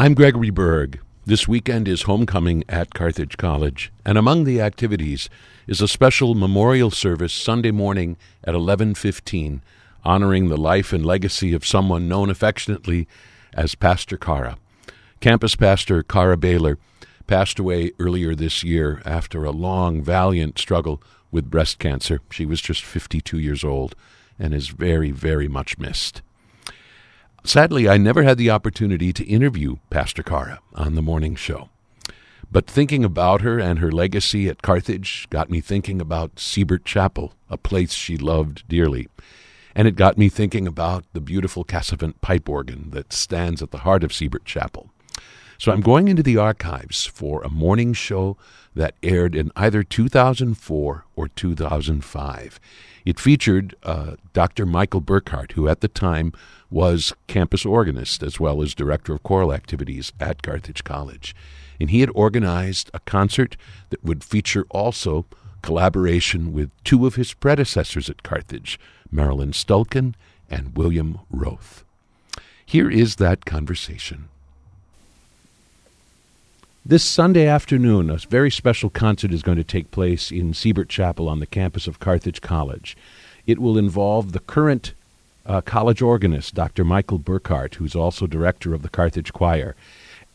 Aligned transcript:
I'm 0.00 0.14
Gregory 0.14 0.48
Berg. 0.48 0.98
This 1.26 1.46
weekend 1.46 1.86
is 1.86 2.04
homecoming 2.04 2.64
at 2.70 2.94
Carthage 2.94 3.36
College, 3.36 3.92
and 4.02 4.16
among 4.16 4.44
the 4.44 4.58
activities 4.58 5.28
is 5.66 5.82
a 5.82 5.86
special 5.86 6.34
memorial 6.34 6.90
service 6.90 7.34
Sunday 7.34 7.70
morning 7.70 8.16
at 8.42 8.54
11:15 8.54 9.60
honoring 10.02 10.48
the 10.48 10.56
life 10.56 10.94
and 10.94 11.04
legacy 11.04 11.52
of 11.52 11.66
someone 11.66 12.08
known 12.08 12.30
affectionately 12.30 13.06
as 13.52 13.74
Pastor 13.74 14.16
Cara. 14.16 14.56
Campus 15.20 15.54
pastor 15.54 16.02
Cara 16.02 16.38
Baylor 16.38 16.78
passed 17.26 17.58
away 17.58 17.92
earlier 17.98 18.34
this 18.34 18.64
year 18.64 19.02
after 19.04 19.44
a 19.44 19.50
long 19.50 20.02
valiant 20.02 20.58
struggle 20.58 21.02
with 21.30 21.50
breast 21.50 21.78
cancer. 21.78 22.22
She 22.30 22.46
was 22.46 22.62
just 22.62 22.82
52 22.82 23.38
years 23.38 23.62
old 23.62 23.94
and 24.38 24.54
is 24.54 24.68
very 24.68 25.10
very 25.10 25.46
much 25.46 25.76
missed. 25.76 26.22
Sadly, 27.44 27.88
I 27.88 27.96
never 27.96 28.22
had 28.22 28.36
the 28.36 28.50
opportunity 28.50 29.12
to 29.14 29.24
interview 29.24 29.76
Pastor 29.88 30.22
Cara 30.22 30.60
on 30.74 30.94
the 30.94 31.02
morning 31.02 31.34
show. 31.34 31.70
But 32.52 32.66
thinking 32.66 33.04
about 33.04 33.40
her 33.40 33.58
and 33.58 33.78
her 33.78 33.90
legacy 33.90 34.48
at 34.48 34.62
Carthage 34.62 35.26
got 35.30 35.50
me 35.50 35.60
thinking 35.60 36.00
about 36.00 36.38
Siebert 36.38 36.84
Chapel, 36.84 37.32
a 37.48 37.56
place 37.56 37.92
she 37.92 38.16
loved 38.16 38.68
dearly. 38.68 39.08
And 39.74 39.88
it 39.88 39.96
got 39.96 40.18
me 40.18 40.28
thinking 40.28 40.66
about 40.66 41.04
the 41.12 41.20
beautiful 41.20 41.64
Casavant 41.64 42.20
pipe 42.20 42.48
organ 42.48 42.90
that 42.90 43.12
stands 43.12 43.62
at 43.62 43.70
the 43.70 43.78
heart 43.78 44.04
of 44.04 44.12
Siebert 44.12 44.44
Chapel. 44.44 44.90
So 45.60 45.72
I'm 45.72 45.82
going 45.82 46.08
into 46.08 46.22
the 46.22 46.38
archives 46.38 47.04
for 47.04 47.42
a 47.42 47.50
morning 47.50 47.92
show 47.92 48.38
that 48.74 48.94
aired 49.02 49.34
in 49.34 49.52
either 49.54 49.82
2004 49.82 51.04
or 51.14 51.28
2005. 51.28 52.60
It 53.04 53.20
featured 53.20 53.76
uh, 53.82 54.12
Dr. 54.32 54.64
Michael 54.64 55.02
Burkhart, 55.02 55.52
who 55.52 55.68
at 55.68 55.82
the 55.82 55.88
time 55.88 56.32
was 56.70 57.12
campus 57.26 57.66
organist 57.66 58.22
as 58.22 58.40
well 58.40 58.62
as 58.62 58.74
director 58.74 59.12
of 59.12 59.22
choral 59.22 59.52
activities 59.52 60.14
at 60.18 60.42
Carthage 60.42 60.82
College. 60.82 61.36
And 61.78 61.90
he 61.90 62.00
had 62.00 62.10
organized 62.14 62.90
a 62.94 63.00
concert 63.00 63.58
that 63.90 64.02
would 64.02 64.24
feature 64.24 64.64
also 64.70 65.26
collaboration 65.60 66.54
with 66.54 66.70
two 66.84 67.06
of 67.06 67.16
his 67.16 67.34
predecessors 67.34 68.08
at 68.08 68.22
Carthage, 68.22 68.80
Marilyn 69.12 69.52
Stulken 69.52 70.14
and 70.48 70.74
William 70.74 71.18
Roth. 71.30 71.84
Here 72.64 72.90
is 72.90 73.16
that 73.16 73.44
conversation. 73.44 74.30
This 76.84 77.04
Sunday 77.04 77.46
afternoon, 77.46 78.08
a 78.08 78.16
very 78.16 78.50
special 78.50 78.88
concert 78.88 79.32
is 79.32 79.42
going 79.42 79.58
to 79.58 79.64
take 79.64 79.90
place 79.90 80.32
in 80.32 80.54
Siebert 80.54 80.88
Chapel 80.88 81.28
on 81.28 81.38
the 81.38 81.46
campus 81.46 81.86
of 81.86 82.00
Carthage 82.00 82.40
College. 82.40 82.96
It 83.46 83.58
will 83.58 83.76
involve 83.76 84.32
the 84.32 84.40
current 84.40 84.94
uh, 85.44 85.60
college 85.60 86.00
organist, 86.00 86.54
Dr. 86.54 86.82
Michael 86.82 87.18
Burkhart, 87.18 87.74
who's 87.74 87.94
also 87.94 88.26
director 88.26 88.72
of 88.72 88.80
the 88.80 88.88
Carthage 88.88 89.34
Choir, 89.34 89.76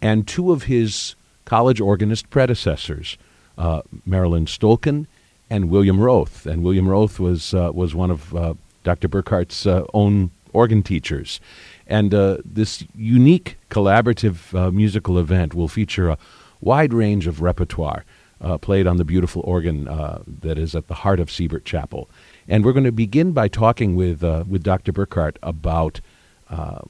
and 0.03 0.27
two 0.27 0.51
of 0.51 0.63
his 0.63 1.15
college 1.45 1.81
organist 1.81 2.29
predecessors, 2.29 3.17
uh, 3.57 3.81
Marilyn 4.05 4.45
Stulken 4.45 5.07
and 5.49 5.71
William 5.71 5.99
Roth. 5.99 6.45
And 6.45 6.61
William 6.61 6.87
Roth 6.87 7.19
was 7.19 7.55
uh, 7.55 7.71
was 7.73 7.95
one 7.95 8.11
of 8.11 8.35
uh, 8.35 8.53
Dr. 8.83 9.07
Burkhart's 9.07 9.65
uh, 9.65 9.83
own 9.95 10.29
organ 10.53 10.83
teachers. 10.83 11.39
And 11.87 12.13
uh, 12.13 12.37
this 12.43 12.83
unique 12.95 13.57
collaborative 13.69 14.53
uh, 14.57 14.71
musical 14.71 15.19
event 15.19 15.53
will 15.53 15.67
feature 15.67 16.09
a 16.09 16.17
wide 16.61 16.93
range 16.93 17.27
of 17.27 17.41
repertoire 17.41 18.05
uh, 18.41 18.57
played 18.57 18.87
on 18.87 18.97
the 18.97 19.05
beautiful 19.05 19.41
organ 19.45 19.87
uh, 19.87 20.21
that 20.27 20.57
is 20.57 20.75
at 20.75 20.87
the 20.87 20.93
heart 20.95 21.19
of 21.19 21.31
Siebert 21.31 21.65
Chapel. 21.65 22.09
And 22.47 22.65
we're 22.65 22.73
going 22.73 22.85
to 22.85 22.91
begin 22.91 23.31
by 23.31 23.47
talking 23.47 23.95
with, 23.95 24.23
uh, 24.23 24.43
with 24.47 24.63
Dr. 24.63 24.91
Burkhart 24.91 25.37
about 25.43 26.01
uh, 26.49 26.81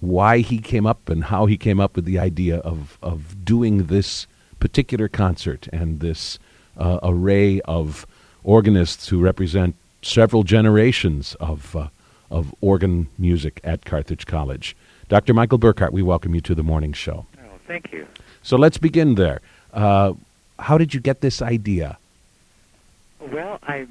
why 0.00 0.38
he 0.38 0.58
came 0.58 0.86
up 0.86 1.08
and 1.08 1.24
how 1.24 1.46
he 1.46 1.56
came 1.56 1.80
up 1.80 1.96
with 1.96 2.04
the 2.04 2.18
idea 2.18 2.58
of, 2.58 2.98
of 3.02 3.44
doing 3.44 3.86
this 3.86 4.26
particular 4.60 5.08
concert 5.08 5.68
and 5.72 6.00
this 6.00 6.38
array 6.78 7.60
of 7.62 8.06
organists 8.42 9.08
who 9.08 9.20
represent 9.20 9.76
several 10.02 10.42
generations 10.42 11.36
of 11.38 11.76
of 12.34 12.52
organ 12.60 13.06
music 13.16 13.60
at 13.62 13.84
Carthage 13.84 14.26
College. 14.26 14.76
Dr. 15.08 15.32
Michael 15.32 15.58
Burkhart, 15.58 15.92
we 15.92 16.02
welcome 16.02 16.34
you 16.34 16.40
to 16.40 16.54
the 16.54 16.64
morning 16.64 16.92
show. 16.92 17.26
Oh, 17.38 17.58
thank 17.68 17.92
you. 17.92 18.06
So 18.42 18.56
let's 18.56 18.76
begin 18.76 19.14
there. 19.14 19.40
Uh, 19.72 20.14
how 20.58 20.76
did 20.76 20.92
you 20.92 21.00
get 21.00 21.20
this 21.20 21.40
idea? 21.40 21.96
Well, 23.20 23.60
I 23.62 23.86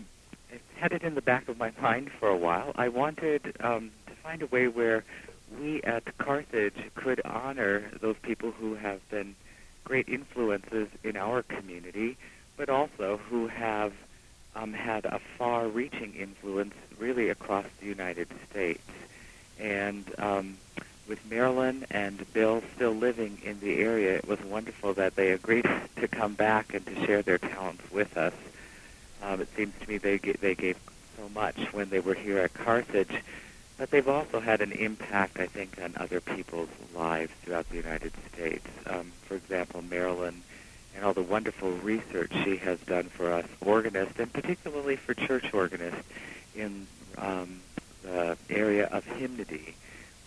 had 0.75 0.91
it 0.91 1.03
in 1.03 1.15
the 1.15 1.21
back 1.21 1.47
of 1.47 1.57
my 1.57 1.71
mind 1.81 2.11
for 2.19 2.27
a 2.27 2.35
while. 2.35 2.73
I 2.75 2.89
wanted 2.89 3.55
um, 3.61 3.91
to 4.07 4.13
find 4.15 4.41
a 4.41 4.47
way 4.47 4.67
where 4.67 5.05
we 5.57 5.81
at 5.83 6.17
Carthage 6.17 6.91
could 6.95 7.21
honor 7.23 7.89
those 8.01 8.17
people 8.21 8.51
who 8.51 8.75
have 8.75 8.99
been 9.09 9.35
great 9.85 10.09
influences 10.09 10.89
in 11.03 11.15
our 11.15 11.43
community, 11.43 12.17
but 12.57 12.69
also 12.69 13.21
who 13.29 13.47
have 13.47 13.93
um, 14.55 14.73
had 14.73 15.05
a 15.05 15.19
far-reaching 15.37 16.13
influence 16.15 16.73
really 16.97 17.29
across 17.29 17.65
the 17.79 17.85
United 17.85 18.27
States. 18.49 18.81
And 19.59 20.05
um, 20.17 20.57
with 21.07 21.19
Marilyn 21.29 21.85
and 21.91 22.31
Bill 22.33 22.63
still 22.75 22.93
living 22.93 23.39
in 23.43 23.59
the 23.59 23.79
area, 23.79 24.15
it 24.17 24.27
was 24.27 24.41
wonderful 24.41 24.93
that 24.95 25.15
they 25.15 25.31
agreed 25.31 25.65
to 25.97 26.07
come 26.07 26.33
back 26.33 26.73
and 26.73 26.85
to 26.85 27.05
share 27.05 27.21
their 27.21 27.37
talents 27.37 27.83
with 27.91 28.15
us. 28.17 28.33
Um, 29.21 29.41
it 29.41 29.49
seems 29.55 29.73
to 29.79 29.89
me 29.89 29.97
they 29.97 30.17
g- 30.19 30.33
they 30.33 30.55
gave 30.55 30.77
so 31.17 31.29
much 31.29 31.57
when 31.71 31.89
they 31.89 31.99
were 31.99 32.13
here 32.13 32.39
at 32.39 32.53
Carthage, 32.53 33.23
but 33.77 33.89
they've 33.91 34.07
also 34.07 34.39
had 34.39 34.61
an 34.61 34.71
impact, 34.71 35.39
I 35.39 35.47
think, 35.47 35.79
on 35.81 35.93
other 35.97 36.19
people's 36.19 36.69
lives 36.95 37.31
throughout 37.41 37.69
the 37.69 37.77
United 37.77 38.11
States. 38.33 38.67
Um, 38.85 39.11
for 39.27 39.35
example, 39.35 39.81
Marilyn 39.81 40.41
and 40.95 41.05
all 41.05 41.13
the 41.13 41.21
wonderful 41.21 41.71
research 41.77 42.31
she 42.43 42.57
has 42.57 42.79
done 42.81 43.05
for 43.05 43.31
us 43.31 43.45
organists, 43.61 44.19
and 44.19 44.31
particularly 44.31 44.95
for 44.95 45.13
church 45.13 45.53
organists 45.53 46.03
in 46.55 46.87
um, 47.17 47.61
the 48.03 48.37
area 48.49 48.87
of 48.87 49.05
hymnody, 49.05 49.75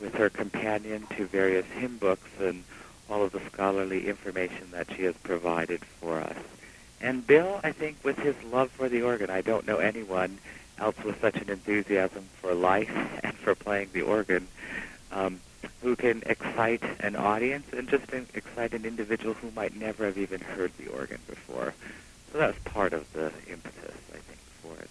with 0.01 0.15
her 0.15 0.31
companion 0.31 1.07
to 1.17 1.27
various 1.27 1.67
hymn 1.67 1.97
books 1.97 2.29
and 2.41 2.65
all 3.09 3.23
of 3.23 3.33
the 3.33 3.41
scholarly 3.53 4.09
information 4.09 4.69
that 4.73 4.87
she 4.95 5.05
has 5.05 5.15
provided 5.23 5.85
for 6.01 6.19
us. 6.19 6.37
And 7.01 7.27
Bill, 7.27 7.61
I 7.63 7.73
think, 7.73 7.99
with 8.03 8.19
his 8.19 8.35
love 8.45 8.71
for 8.71 8.89
the 8.89 9.03
organ, 9.03 9.31
I 9.31 9.43
don't 9.43 9.67
know 9.67 9.79
anyone 9.79 10.39
else 10.79 10.97
with 11.05 11.21
such 11.21 11.37
an 11.37 11.49
enthusiasm 11.49 12.27
for 12.41 12.55
life 12.55 12.91
and 13.23 13.35
for 13.35 13.55
playing 13.55 13.91
the 13.93 14.03
organ. 14.03 14.49
Um, 15.13 15.41
who 15.83 15.95
can 15.97 16.23
excite 16.27 16.83
an 17.01 17.17
audience 17.17 17.67
and 17.73 17.89
just 17.89 18.13
excite 18.35 18.75
an 18.75 18.85
individual 18.85 19.35
who 19.35 19.51
might 19.53 19.77
never 19.77 20.07
have 20.07 20.19
even 20.19 20.41
heard 20.41 20.73
the 20.79 20.89
organ 20.89 21.21
before. 21.29 21.75
So 22.33 22.39
that's 22.39 22.59
part 22.65 22.93
of 22.93 23.11
the 23.13 23.33
impetus, 23.49 23.95
I 24.11 24.19
think, 24.19 24.39
for 24.63 24.77
it. 24.83 24.91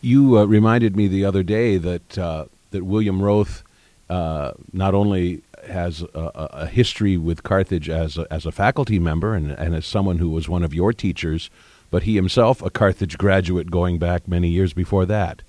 You 0.00 0.38
uh, 0.38 0.44
reminded 0.44 0.96
me 0.96 1.08
the 1.08 1.24
other 1.24 1.42
day 1.42 1.76
that 1.78 2.18
uh, 2.18 2.46
that 2.70 2.84
William 2.84 3.22
Roth 3.22 3.62
uh, 4.10 4.52
not 4.72 4.94
only 4.94 5.42
has 5.68 6.02
a, 6.02 6.30
a, 6.52 6.66
history 6.66 7.16
with 7.16 7.42
Carthage 7.42 7.88
as 7.88 8.18
a, 8.18 8.26
as 8.30 8.44
a 8.44 8.52
faculty 8.52 8.98
member 8.98 9.34
and, 9.34 9.50
and 9.52 9.74
as 9.74 9.86
someone 9.86 10.18
who 10.18 10.28
was 10.28 10.46
one 10.46 10.62
of 10.62 10.74
your 10.74 10.92
teachers, 10.92 11.48
but 11.90 12.02
he 12.02 12.14
himself 12.14 12.60
a 12.60 12.68
Carthage 12.68 13.16
graduate 13.16 13.70
going 13.70 13.98
back 13.98 14.28
many 14.28 14.48
years 14.48 14.72
before 14.72 15.06
that. 15.06 15.42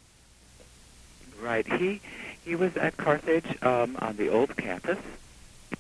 Right. 1.42 1.68
He 1.68 2.02
he 2.44 2.56
was 2.56 2.78
at 2.78 2.96
Carthage 2.98 3.62
um, 3.64 3.98
on 4.00 4.18
the 4.18 4.30
old 4.30 4.56
campus, 4.56 5.00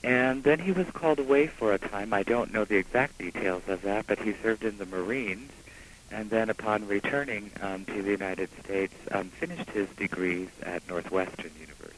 and 0.04 0.44
then 0.44 0.60
he 0.60 0.72
was 0.72 0.90
called 0.92 1.20
away 1.20 1.48
for 1.48 1.74
a 1.74 1.78
time. 1.78 2.14
I 2.14 2.24
don't 2.24 2.52
know 2.52 2.66
the 2.66 2.78
exact 2.78 3.20
details 3.20 3.64
of 3.68 3.84
that, 3.84 4.08
but 4.08 4.20
he 4.20 4.34
served 4.34 4.64
in 4.64 4.78
the 4.80 4.86
Marines, 4.86 5.52
and 6.12 6.30
then 6.30 6.50
upon 6.50 6.88
returning 6.88 7.52
um, 7.62 7.86
to 7.86 8.02
the 8.02 8.12
United 8.12 8.50
States, 8.64 8.94
um, 9.12 9.30
finished 9.30 9.70
his 9.72 9.90
degrees 9.90 10.50
at 10.64 10.88
Northwestern 10.88 11.52
University. 11.60 11.96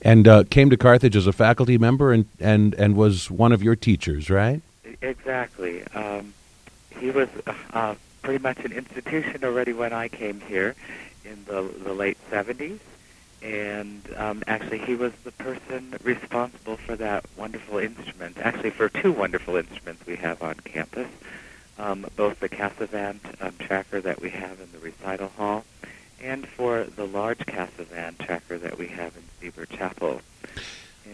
And 0.00 0.28
uh, 0.28 0.44
came 0.44 0.70
to 0.70 0.76
Carthage 0.76 1.16
as 1.16 1.26
a 1.26 1.32
faculty 1.32 1.76
member 1.76 2.12
and, 2.12 2.26
and, 2.40 2.74
and 2.74 2.96
was 2.96 3.30
one 3.30 3.52
of 3.52 3.62
your 3.62 3.76
teachers, 3.76 4.30
right? 4.30 4.62
Exactly. 5.02 5.84
Um, 5.88 6.34
he 6.98 7.10
was 7.10 7.28
uh, 7.72 7.94
pretty 8.22 8.42
much 8.42 8.58
an 8.64 8.72
institution 8.72 9.44
already 9.44 9.72
when 9.72 9.92
I 9.92 10.08
came 10.08 10.40
here 10.40 10.74
in 11.24 11.44
the, 11.46 11.62
the 11.62 11.92
late 11.92 12.18
70s. 12.30 12.78
And 13.40 14.02
um, 14.16 14.42
actually, 14.48 14.78
he 14.78 14.96
was 14.96 15.12
the 15.22 15.30
person 15.32 15.94
responsible 16.02 16.76
for 16.76 16.96
that 16.96 17.24
wonderful 17.36 17.78
instrument. 17.78 18.36
Actually, 18.38 18.70
for 18.70 18.88
two 18.88 19.12
wonderful 19.12 19.54
instruments 19.54 20.04
we 20.06 20.16
have 20.16 20.42
on 20.42 20.54
campus, 20.56 21.06
um, 21.78 22.06
both 22.16 22.40
the 22.40 22.48
Casavant 22.48 23.20
um, 23.40 23.54
tracker 23.58 24.00
that 24.00 24.20
we 24.20 24.30
have 24.30 24.60
in 24.60 24.70
the 24.72 24.78
recital 24.78 25.28
hall, 25.28 25.64
and 26.22 26.46
for 26.46 26.84
the 26.84 27.06
large 27.06 27.38
Casavant 27.38 28.18
tracker 28.18 28.58
that 28.58 28.78
we 28.78 28.88
have 28.88 29.16
in 29.16 29.22
Siebert 29.40 29.70
Chapel. 29.70 30.20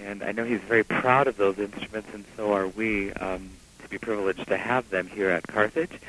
And 0.03 0.23
I 0.23 0.33
know 0.33 0.45
he's 0.45 0.61
very 0.61 0.85
proud 0.85 1.29
of 1.29 1.37
those 1.37 1.59
instruments, 1.59 2.09
and 2.13 2.25
so 2.37 2.53
are 2.53 2.67
we, 2.67 3.13
um, 3.13 3.51
to 3.83 3.89
be 3.89 3.99
privileged 3.99 4.47
to 4.49 4.57
have 4.57 4.91
them 4.91 5.09
here 5.09 5.31
at 5.31 5.47
Carthage. 5.47 6.01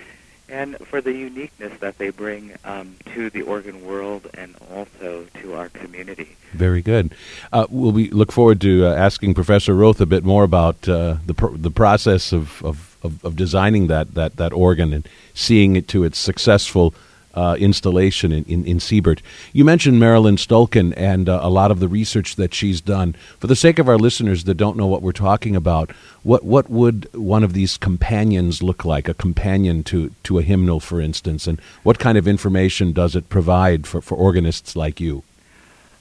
and 0.48 0.78
for 0.78 1.02
the 1.02 1.12
uniqueness 1.12 1.74
that 1.80 1.98
they 1.98 2.10
bring 2.12 2.54
um, 2.64 2.96
to 3.14 3.30
the 3.32 3.42
organ 3.42 3.86
world 3.86 4.30
and 4.36 4.56
also 4.74 5.26
to 5.42 5.56
our 5.56 5.70
community. 5.70 6.36
Very 6.54 6.82
good. 6.82 7.16
Uh, 7.52 7.66
we'll 7.70 7.92
be 7.92 8.10
look 8.12 8.32
forward 8.32 8.62
to 8.62 8.86
uh, 8.86 8.94
asking 8.94 9.34
Professor 9.34 9.74
Roth 9.74 10.00
a 10.00 10.06
bit 10.06 10.24
more 10.24 10.44
about 10.44 10.88
uh, 10.88 11.18
the 11.26 11.34
pr- 11.34 11.58
the 11.58 11.72
process 11.72 12.32
of, 12.32 12.64
of, 12.64 12.95
of, 13.06 13.24
of, 13.24 13.36
designing 13.36 13.88
that, 13.88 14.14
that, 14.16 14.36
that 14.38 14.54
organ 14.54 14.94
and 14.94 15.08
seeing 15.34 15.76
it 15.76 15.88
to 15.90 16.04
its 16.04 16.18
successful 16.18 16.94
uh, 17.36 17.56
installation 17.60 18.32
in, 18.32 18.44
in, 18.46 18.66
in 18.66 18.80
Siebert. 18.80 19.22
You 19.54 19.66
mentioned 19.66 20.00
Marilyn 20.00 20.38
Stulken 20.38 20.94
and 20.96 21.28
uh, 21.28 21.40
a 21.44 21.50
lot 21.50 21.70
of 21.70 21.80
the 21.80 21.88
research 21.88 22.38
that 22.38 22.54
she's 22.54 22.82
done. 22.82 23.14
For 23.40 23.48
the 23.48 23.56
sake 23.56 23.78
of 23.78 23.90
our 23.90 23.98
listeners 23.98 24.46
that 24.46 24.56
don't 24.56 24.78
know 24.78 24.88
what 24.88 25.02
we're 25.02 25.12
talking 25.12 25.56
about, 25.56 25.92
what, 26.24 26.44
what 26.44 26.70
would 26.70 27.14
one 27.14 27.44
of 27.44 27.54
these 27.54 27.78
companions 27.78 28.64
look 28.64 28.86
like, 28.86 29.08
a 29.10 29.14
companion 29.14 29.84
to, 29.84 30.12
to 30.24 30.40
a 30.40 30.44
hymnal, 30.44 30.80
for 30.80 31.02
instance, 31.02 31.46
and 31.46 31.60
what 31.84 32.00
kind 32.00 32.18
of 32.18 32.28
information 32.28 32.94
does 32.94 33.16
it 33.16 33.30
provide 33.30 33.86
for, 33.86 34.02
for 34.02 34.16
organists 34.16 34.76
like 34.76 35.00
you? 35.00 35.24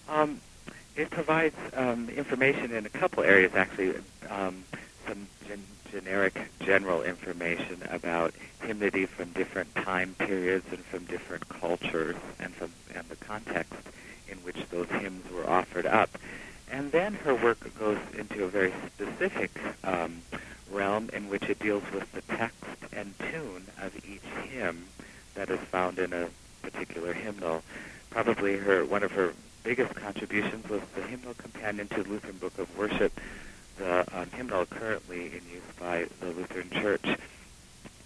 Um, 0.09 0.41
it 0.97 1.11
provides 1.11 1.57
um, 1.75 2.09
information 2.11 2.71
in 2.71 2.87
a 2.87 2.91
couple 2.91 3.25
areas, 3.25 3.53
actually. 3.55 3.95
Um, 4.31 4.63
some 5.07 5.27
generic, 5.95 6.51
general 6.59 7.03
information 7.03 7.81
about 7.89 8.35
hymnody 8.63 9.07
from 9.07 9.31
different 9.31 9.73
time 9.77 10.13
periods 10.19 10.67
and 10.71 10.81
from 10.87 11.05
different 11.05 11.49
cultures 11.49 12.17
and 12.41 12.53
from 12.53 12.73
and 12.97 13.09
the 13.09 13.17
context 13.17 13.75
in 14.29 14.37
which 14.39 14.57
those 14.71 14.89
hymns 14.89 15.31
were 15.31 15.49
offered 15.49 15.87
up. 15.87 16.11
And 16.69 16.91
then 16.91 17.15
her 17.15 17.35
work 17.35 17.59
goes 17.79 17.99
into 18.19 18.43
a 18.43 18.49
very 18.49 18.73
specific 18.87 19.53
um, 19.85 20.23
realm 20.69 21.11
in 21.13 21.29
which 21.29 21.45
it 21.45 21.61
deals 21.61 21.85
with 21.93 22.11
the 22.11 22.23
text 22.23 22.65
and 22.93 23.15
tune 23.31 23.67
of 23.81 23.95
each 24.05 24.49
hymn 24.51 24.87
that 25.37 25.49
is 25.49 25.61
found 25.61 26.01
in 26.01 26.13
a 26.13 26.29
particular 26.63 27.13
hymnal. 27.13 27.63
Probably 28.11 28.57
her 28.57 28.85
one 28.85 29.05
of 29.05 29.13
her 29.13 29.33
biggest 29.63 29.95
contributions 29.95 30.69
was 30.69 30.81
the 30.97 31.03
hymnal 31.03 31.35
companion 31.35 31.87
to 31.89 32.03
the 32.03 32.09
Lutheran 32.09 32.39
Book 32.39 32.59
of 32.59 32.77
Worship, 32.77 33.13
the 33.77 34.05
um, 34.17 34.31
hymnal 34.31 34.67
currently 34.67 35.27
in 35.27 35.41
use 35.53 35.63
by 35.79 36.07
the 36.21 36.27
Lutheran 36.27 36.71
Church. 36.71 37.07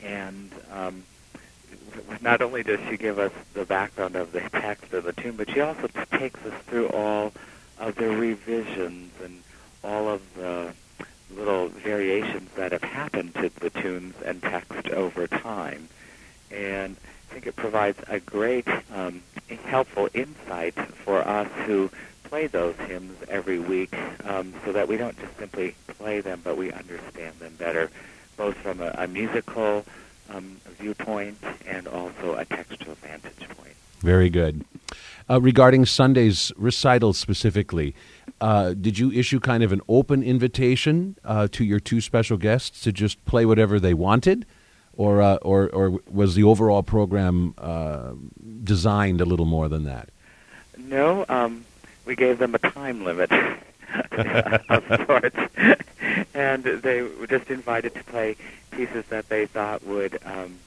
And 0.03 0.51
um, 0.73 1.03
not 2.21 2.41
only 2.43 2.63
does 2.63 2.81
she 2.89 2.97
give 2.97 3.19
us 3.19 3.33
the 3.55 3.65
background 3.65 4.17
of 4.17 4.33
the 4.33 4.41
text 4.41 4.93
of 4.93 5.05
the 5.05 5.13
tune, 5.13 5.37
but 5.37 5.51
she 5.51 5.61
also 5.61 5.89
takes 6.13 6.41
us 6.45 6.55
through 6.67 6.89
all 6.89 7.33
of 7.79 7.95
the 7.97 8.09
revisions 8.09 9.13
and 9.23 9.43
all 9.85 10.09
of 10.09 10.23
the 10.35 10.73
little 11.35 11.69
variations 11.69 12.51
that 12.57 12.73
have 12.73 12.83
happened 12.83 13.35
to 13.35 13.51
the 13.61 13.71
tunes 13.71 14.15
and 14.25 14.43
text 14.43 14.89
over 14.89 15.27
time. 15.27 15.89
And 16.51 16.97
I 17.31 17.35
think 17.35 17.47
it 17.47 17.57
provides 17.57 17.99
a 18.09 18.21
great, 18.21 18.67
um, 18.95 19.23
helpful 19.65 20.09
insight 20.15 20.75
for 20.75 21.27
us 21.27 21.49
who 21.67 21.91
play 22.29 22.47
those 22.47 22.77
hymns 22.77 23.17
every 23.29 23.59
week 23.59 23.95
um, 24.25 24.53
so 24.65 24.73
that 24.73 24.87
we 24.89 24.97
don't 24.97 25.19
just 25.19 25.37
simply 25.39 25.75
play 25.87 26.21
them, 26.21 26.41
but 26.45 26.57
we 26.57 26.71
understand 26.73 27.39
them 27.39 27.55
better, 27.59 27.91
both 28.37 28.57
from 28.57 28.81
a, 28.81 28.95
a 28.99 29.07
musical 29.09 29.85
um, 30.31 30.59
viewpoint 30.79 31.39
and 31.67 31.89
also 31.89 32.35
a 32.37 32.45
textual 32.45 32.95
vantage 32.97 33.49
point. 33.57 33.75
Very 34.01 34.31
good. 34.31 34.65
Uh, 35.31 35.41
regarding 35.41 35.85
Sunday's 35.85 36.53
recital 36.57 37.13
specifically, 37.13 37.95
uh, 38.41 38.75
did 38.75 38.99
you 38.99 39.11
issue 39.13 39.41
kind 39.41 39.63
of 39.63 39.73
an 39.73 39.81
open 39.89 40.23
invitation 40.23 41.17
uh, 41.25 41.49
to 41.53 41.65
your 41.65 41.81
two 41.81 42.01
special 42.01 42.37
guests 42.37 42.81
to 42.83 42.93
just 42.93 43.23
play 43.25 43.45
whatever 43.45 43.81
they 43.81 43.95
wanted? 43.95 44.47
Or, 44.95 45.23
uh, 45.23 45.37
or, 45.37 45.69
or 45.69 46.01
was 46.11 46.35
the 46.35 46.43
overall 46.43 46.83
program 46.83 47.55
uh, 47.57 48.15
designed 48.65 49.21
a 49.21 49.25
little 49.25 49.47
more 49.47 49.69
than 49.69 49.85
that? 49.85 50.09
No, 50.77 51.25
um, 51.29 51.65
we 52.09 52.17
gave 52.17 52.39
them 52.39 52.55
a 52.55 52.59
time 52.59 53.05
limit 53.05 53.31
of 54.71 54.83
sorts, 55.07 55.37
and 56.35 56.65
they 56.65 57.03
were 57.03 57.27
just 57.27 57.51
invited 57.51 57.95
to 57.95 58.03
play 58.05 58.35
pieces 58.71 59.05
that 59.11 59.29
they 59.29 59.45
thought 59.45 59.85
would 59.85 60.19
um, 60.25 60.59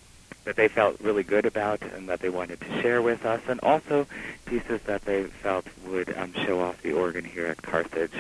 that 0.46 0.56
they 0.56 0.68
felt 0.68 1.00
really 1.02 1.24
good 1.24 1.46
about 1.46 1.82
and 1.82 2.08
that 2.10 2.20
they 2.20 2.30
wanted 2.30 2.62
to 2.62 2.82
share 2.82 3.02
with 3.02 3.26
us, 3.26 3.42
and 3.48 3.60
also 3.62 4.06
pieces 4.46 4.80
that 4.84 5.02
they 5.02 5.24
felt 5.24 5.66
would 5.88 6.16
um, 6.16 6.32
show 6.46 6.62
off 6.62 6.80
the 6.84 6.94
organ 6.94 7.26
here 7.26 7.48
at 7.48 7.62
Carthage. 7.62 8.14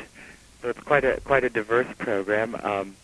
So 0.62 0.69
it's 0.69 0.79
quite 0.79 1.06
a 1.06 1.21
quite 1.21 1.44
a 1.44 1.50
diverse 1.50 1.88
program. 2.00 2.56
Um, 2.63 2.95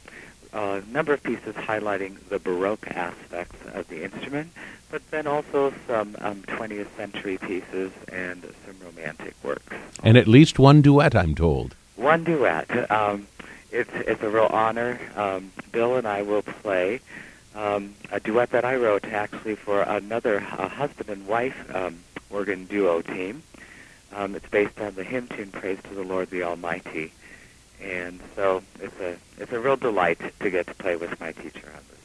a 0.51 0.81
number 0.91 1.13
of 1.13 1.21
pieces 1.21 1.53
highlighting 1.55 2.17
the 2.29 2.39
Baroque 2.39 2.87
aspects 2.87 3.59
of 3.73 3.87
the 3.89 4.03
instrument, 4.03 4.51
but 4.89 5.01
then 5.11 5.27
also 5.27 5.73
some 5.87 6.15
um, 6.19 6.41
20th 6.43 6.87
century 6.95 7.37
pieces 7.37 7.91
and 8.11 8.41
some 8.65 8.75
romantic 8.85 9.33
works. 9.43 9.75
And 10.03 10.17
at 10.17 10.27
least 10.27 10.59
one 10.59 10.81
duet, 10.81 11.15
I'm 11.15 11.35
told. 11.35 11.75
One 11.95 12.23
duet. 12.23 12.91
Um, 12.91 13.27
it's 13.71 13.91
it's 13.93 14.23
a 14.23 14.29
real 14.29 14.45
honor. 14.45 14.99
Um, 15.15 15.51
Bill 15.71 15.97
and 15.97 16.07
I 16.07 16.21
will 16.21 16.41
play 16.41 17.01
um, 17.55 17.95
a 18.11 18.19
duet 18.19 18.51
that 18.51 18.63
I 18.63 18.75
wrote 18.75 19.05
actually 19.05 19.55
for 19.55 19.81
another 19.81 20.37
uh, 20.37 20.69
husband 20.69 21.09
and 21.09 21.27
wife 21.27 21.75
um, 21.75 21.99
organ 22.29 22.65
duo 22.65 23.01
team. 23.01 23.43
Um, 24.13 24.35
it's 24.35 24.47
based 24.47 24.79
on 24.79 24.95
the 24.95 25.03
hymn 25.03 25.27
tune 25.27 25.51
"Praise 25.51 25.79
to 25.83 25.93
the 25.93 26.03
Lord 26.03 26.29
the 26.29 26.43
Almighty," 26.43 27.11
and 27.81 28.19
so 28.35 28.63
it's 28.79 28.99
a 29.01 29.17
it's 29.37 29.51
a 29.51 29.59
real 29.59 29.75
delight 29.75 30.19
to 30.39 30.49
get 30.49 30.67
to 30.67 30.73
play 30.75 30.95
with 30.95 31.19
my 31.19 31.33
teacher 31.33 31.67
on 31.67 31.81
this. 31.89 31.96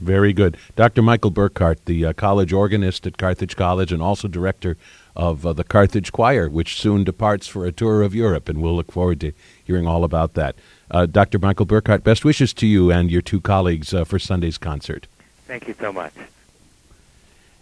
Very 0.00 0.32
good, 0.32 0.58
Dr. 0.74 1.00
Michael 1.00 1.32
Burkhart, 1.32 1.78
the 1.86 2.06
uh, 2.06 2.12
college 2.12 2.52
organist 2.52 3.06
at 3.06 3.16
Carthage 3.16 3.56
College, 3.56 3.92
and 3.92 4.02
also 4.02 4.28
director 4.28 4.76
of 5.14 5.46
uh, 5.46 5.54
the 5.54 5.64
Carthage 5.64 6.12
Choir, 6.12 6.50
which 6.50 6.78
soon 6.78 7.02
departs 7.02 7.46
for 7.46 7.64
a 7.64 7.72
tour 7.72 8.02
of 8.02 8.14
Europe, 8.14 8.48
and 8.48 8.60
we'll 8.60 8.76
look 8.76 8.92
forward 8.92 9.20
to 9.20 9.32
hearing 9.64 9.86
all 9.86 10.04
about 10.04 10.34
that. 10.34 10.54
Uh, 10.90 11.06
Dr. 11.06 11.38
Michael 11.38 11.66
Burkhart, 11.66 12.04
best 12.04 12.24
wishes 12.24 12.52
to 12.54 12.66
you 12.66 12.92
and 12.92 13.10
your 13.10 13.22
two 13.22 13.40
colleagues 13.40 13.94
uh, 13.94 14.04
for 14.04 14.18
Sunday's 14.18 14.58
concert. 14.58 15.06
Thank 15.46 15.66
you 15.66 15.74
so 15.80 15.92
much. 15.92 16.12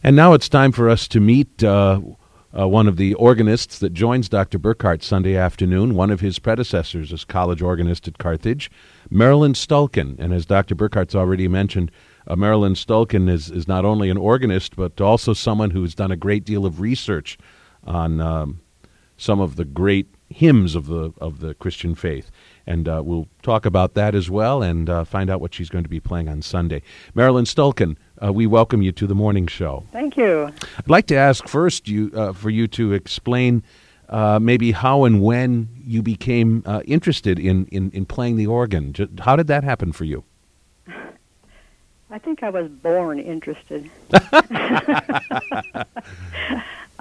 And 0.02 0.16
now 0.16 0.32
it's 0.32 0.48
time 0.48 0.72
for 0.72 0.90
us 0.90 1.06
to 1.08 1.20
meet 1.20 1.62
uh, 1.62 2.00
uh, 2.56 2.68
one 2.68 2.86
of 2.88 2.96
the 2.96 3.14
organists 3.14 3.78
that 3.78 3.94
joins 3.94 4.28
Dr. 4.28 4.58
Burkhart 4.58 5.02
Sunday 5.02 5.36
afternoon, 5.36 5.94
one 5.94 6.10
of 6.10 6.20
his 6.20 6.38
predecessors 6.38 7.12
as 7.12 7.24
college 7.24 7.62
organist 7.62 8.06
at 8.06 8.18
Carthage, 8.18 8.70
Marilyn 9.10 9.54
Stulken. 9.54 10.18
And 10.18 10.34
as 10.34 10.44
Dr. 10.46 10.74
Burkhart's 10.74 11.14
already 11.14 11.48
mentioned, 11.48 11.90
uh, 12.26 12.36
Marilyn 12.36 12.74
Stulken 12.74 13.28
is, 13.28 13.50
is 13.50 13.68
not 13.68 13.84
only 13.84 14.10
an 14.10 14.16
organist, 14.16 14.76
but 14.76 15.00
also 15.00 15.32
someone 15.32 15.70
who's 15.70 15.94
done 15.94 16.10
a 16.10 16.16
great 16.16 16.44
deal 16.44 16.66
of 16.66 16.80
research 16.80 17.38
on 17.84 18.20
um, 18.20 18.60
some 19.16 19.40
of 19.40 19.56
the 19.56 19.64
great 19.64 20.08
hymns 20.30 20.74
of 20.74 20.86
the, 20.86 21.12
of 21.18 21.40
the 21.40 21.54
Christian 21.54 21.94
faith. 21.94 22.30
And 22.66 22.88
uh, 22.88 23.02
we'll 23.04 23.28
talk 23.42 23.66
about 23.66 23.94
that 23.94 24.14
as 24.14 24.30
well 24.30 24.62
and 24.62 24.88
uh, 24.88 25.04
find 25.04 25.30
out 25.30 25.40
what 25.40 25.54
she's 25.54 25.68
going 25.68 25.84
to 25.84 25.90
be 25.90 26.00
playing 26.00 26.28
on 26.28 26.42
Sunday. 26.42 26.82
Marilyn 27.14 27.44
Stulken, 27.44 27.96
uh, 28.22 28.32
we 28.32 28.46
welcome 28.46 28.82
you 28.82 28.90
to 28.92 29.06
the 29.06 29.14
morning 29.14 29.46
show. 29.46 29.84
Thank 29.92 30.16
you. 30.16 30.50
I'd 30.78 30.88
like 30.88 31.06
to 31.08 31.14
ask 31.14 31.46
first 31.46 31.88
you 31.88 32.10
uh, 32.14 32.32
for 32.32 32.50
you 32.50 32.66
to 32.68 32.92
explain 32.92 33.62
uh, 34.08 34.38
maybe 34.40 34.72
how 34.72 35.04
and 35.04 35.22
when 35.22 35.68
you 35.84 36.02
became 36.02 36.62
uh, 36.66 36.82
interested 36.86 37.38
in, 37.38 37.66
in, 37.66 37.90
in 37.92 38.06
playing 38.06 38.36
the 38.36 38.46
organ. 38.46 38.94
How 39.20 39.36
did 39.36 39.46
that 39.48 39.62
happen 39.62 39.92
for 39.92 40.04
you? 40.04 40.24
I 42.14 42.18
think 42.18 42.42
I 42.44 42.50
was 42.50 42.68
born 42.68 43.18
interested. 43.18 43.90
I 44.12 45.84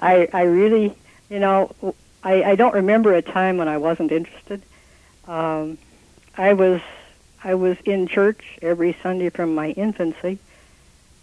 I 0.00 0.42
really, 0.42 0.92
you 1.30 1.38
know, 1.38 1.72
I, 2.24 2.42
I 2.42 2.56
don't 2.56 2.74
remember 2.74 3.14
a 3.14 3.22
time 3.22 3.56
when 3.56 3.68
I 3.68 3.78
wasn't 3.78 4.10
interested. 4.10 4.60
Um, 5.28 5.78
I 6.36 6.54
was 6.54 6.80
I 7.44 7.54
was 7.54 7.76
in 7.84 8.08
church 8.08 8.58
every 8.60 8.96
Sunday 9.04 9.30
from 9.30 9.54
my 9.54 9.70
infancy. 9.70 10.40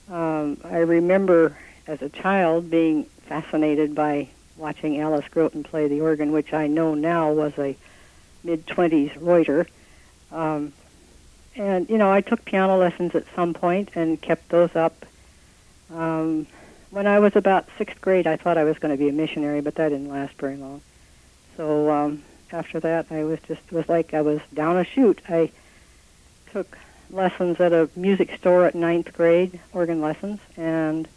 Um, 0.09 0.61
I 0.63 0.77
remember 0.77 1.57
as 1.85 2.01
a 2.01 2.07
child 2.07 2.71
being 2.71 3.03
fascinated 3.27 3.93
by 3.93 4.29
watching 4.55 5.01
Alice 5.01 5.27
Groton 5.29 5.65
play 5.65 5.89
the 5.89 5.99
organ, 5.99 6.31
which 6.31 6.53
I 6.53 6.67
know 6.67 6.93
now 6.93 7.33
was 7.33 7.51
a 7.57 7.75
mid 8.41 8.65
twenties 8.67 9.11
Reuter. 9.17 9.67
Um, 10.31 10.71
and 11.55 11.89
you 11.89 11.97
know, 11.97 12.11
I 12.11 12.21
took 12.21 12.45
piano 12.45 12.77
lessons 12.77 13.15
at 13.15 13.25
some 13.35 13.53
point 13.53 13.89
and 13.95 14.21
kept 14.21 14.49
those 14.49 14.75
up. 14.75 15.05
Um, 15.93 16.47
when 16.89 17.07
I 17.07 17.19
was 17.19 17.35
about 17.35 17.67
sixth 17.77 17.99
grade, 18.01 18.27
I 18.27 18.37
thought 18.37 18.57
I 18.57 18.63
was 18.63 18.77
going 18.79 18.93
to 18.93 18.97
be 18.97 19.09
a 19.09 19.13
missionary, 19.13 19.61
but 19.61 19.75
that 19.75 19.89
didn't 19.89 20.09
last 20.09 20.33
very 20.35 20.57
long. 20.57 20.81
So 21.57 21.89
um, 21.91 22.23
after 22.51 22.79
that, 22.81 23.07
I 23.11 23.23
was 23.23 23.39
just 23.47 23.71
was 23.71 23.87
like 23.89 24.13
I 24.13 24.21
was 24.21 24.41
down 24.53 24.77
a 24.77 24.83
chute. 24.83 25.21
I 25.27 25.51
took 26.51 26.77
lessons 27.09 27.59
at 27.59 27.73
a 27.73 27.89
music 27.95 28.35
store 28.37 28.65
at 28.65 28.75
ninth 28.75 29.13
grade, 29.13 29.59
organ 29.73 30.01
lessons, 30.01 30.39
and 30.57 31.07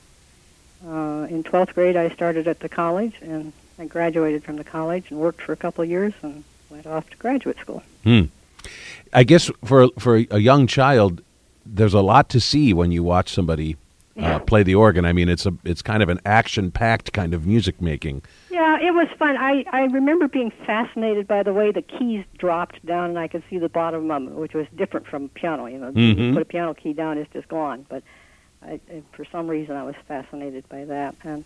uh, 0.87 1.27
in 1.31 1.43
twelfth 1.43 1.75
grade, 1.75 1.97
I 1.97 2.09
started 2.11 2.47
at 2.49 2.61
the 2.61 2.69
college, 2.69 3.15
and 3.21 3.53
I 3.79 3.87
graduated 3.87 4.45
from 4.45 4.57
the 4.57 4.65
college 4.65 5.11
and 5.11 5.19
worked 5.19 5.41
for 5.41 5.53
a 5.53 5.57
couple 5.57 5.83
of 5.83 5.91
years 5.91 6.13
and 6.23 6.45
went 6.71 6.87
off 6.87 7.09
to 7.11 7.17
graduate 7.17 7.59
school. 7.59 7.83
Hmm. 8.03 8.25
I 9.13 9.25
guess 9.25 9.51
for 9.65 9.89
for 9.99 10.17
a 10.31 10.39
young 10.39 10.67
child, 10.67 11.23
there's 11.67 11.95
a 11.95 12.01
lot 12.03 12.29
to 12.31 12.41
see 12.41 12.73
when 12.73 12.91
you 12.93 13.03
watch 13.03 13.33
somebody 13.33 13.77
uh, 14.19 14.39
play 14.41 14.63
the 14.63 14.75
organ. 14.75 15.05
I 15.05 15.13
mean, 15.13 15.29
it's 15.29 15.47
a 15.47 15.53
it's 15.65 15.83
kind 15.83 16.03
of 16.03 16.09
an 16.09 16.21
action 16.25 16.71
packed 16.71 17.13
kind 17.13 17.35
of 17.35 17.47
music 17.47 17.81
making. 17.81 18.23
Yeah, 18.51 18.79
it 18.81 18.93
was 18.95 19.09
fun. 19.19 19.37
I 19.37 19.65
I 19.73 19.83
remember 19.85 20.29
being 20.29 20.51
fascinated 20.67 21.27
by 21.27 21.43
the 21.43 21.53
way 21.53 21.71
the 21.73 21.83
keys 21.83 22.25
dropped 22.39 22.85
down, 22.87 23.11
and 23.11 23.19
I 23.19 23.29
could 23.29 23.43
see 23.51 23.59
the 23.59 23.69
bottom 23.69 24.11
of 24.11 24.25
them, 24.25 24.35
which 24.37 24.55
was 24.55 24.67
different 24.77 25.07
from 25.07 25.29
piano. 25.31 25.67
You 25.67 25.79
know, 25.79 25.93
Mhm. 25.93 26.19
you 26.29 26.33
put 26.33 26.43
a 26.43 26.47
piano 26.47 26.75
key 26.75 26.93
down, 26.93 27.19
it's 27.19 27.33
just 27.33 27.49
gone. 27.49 27.87
But 27.89 28.03
I, 28.65 28.81
I- 28.91 29.03
for 29.13 29.25
some 29.25 29.47
reason, 29.49 29.77
I 29.77 29.83
was 29.85 29.95
fascinated 30.09 30.69
by 30.69 30.85
that, 30.87 31.15
and 31.25 31.45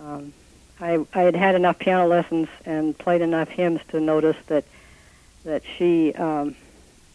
um, 0.00 0.32
I 0.80 0.98
I 1.14 1.22
had 1.22 1.36
had 1.36 1.54
enough 1.54 1.78
piano 1.78 2.06
lessons 2.06 2.48
and 2.64 2.96
played 2.98 3.20
enough 3.20 3.48
hymns 3.48 3.80
to 3.88 4.00
notice 4.00 4.36
that 4.48 4.64
that 5.44 5.62
she 5.76 6.12
um, 6.14 6.56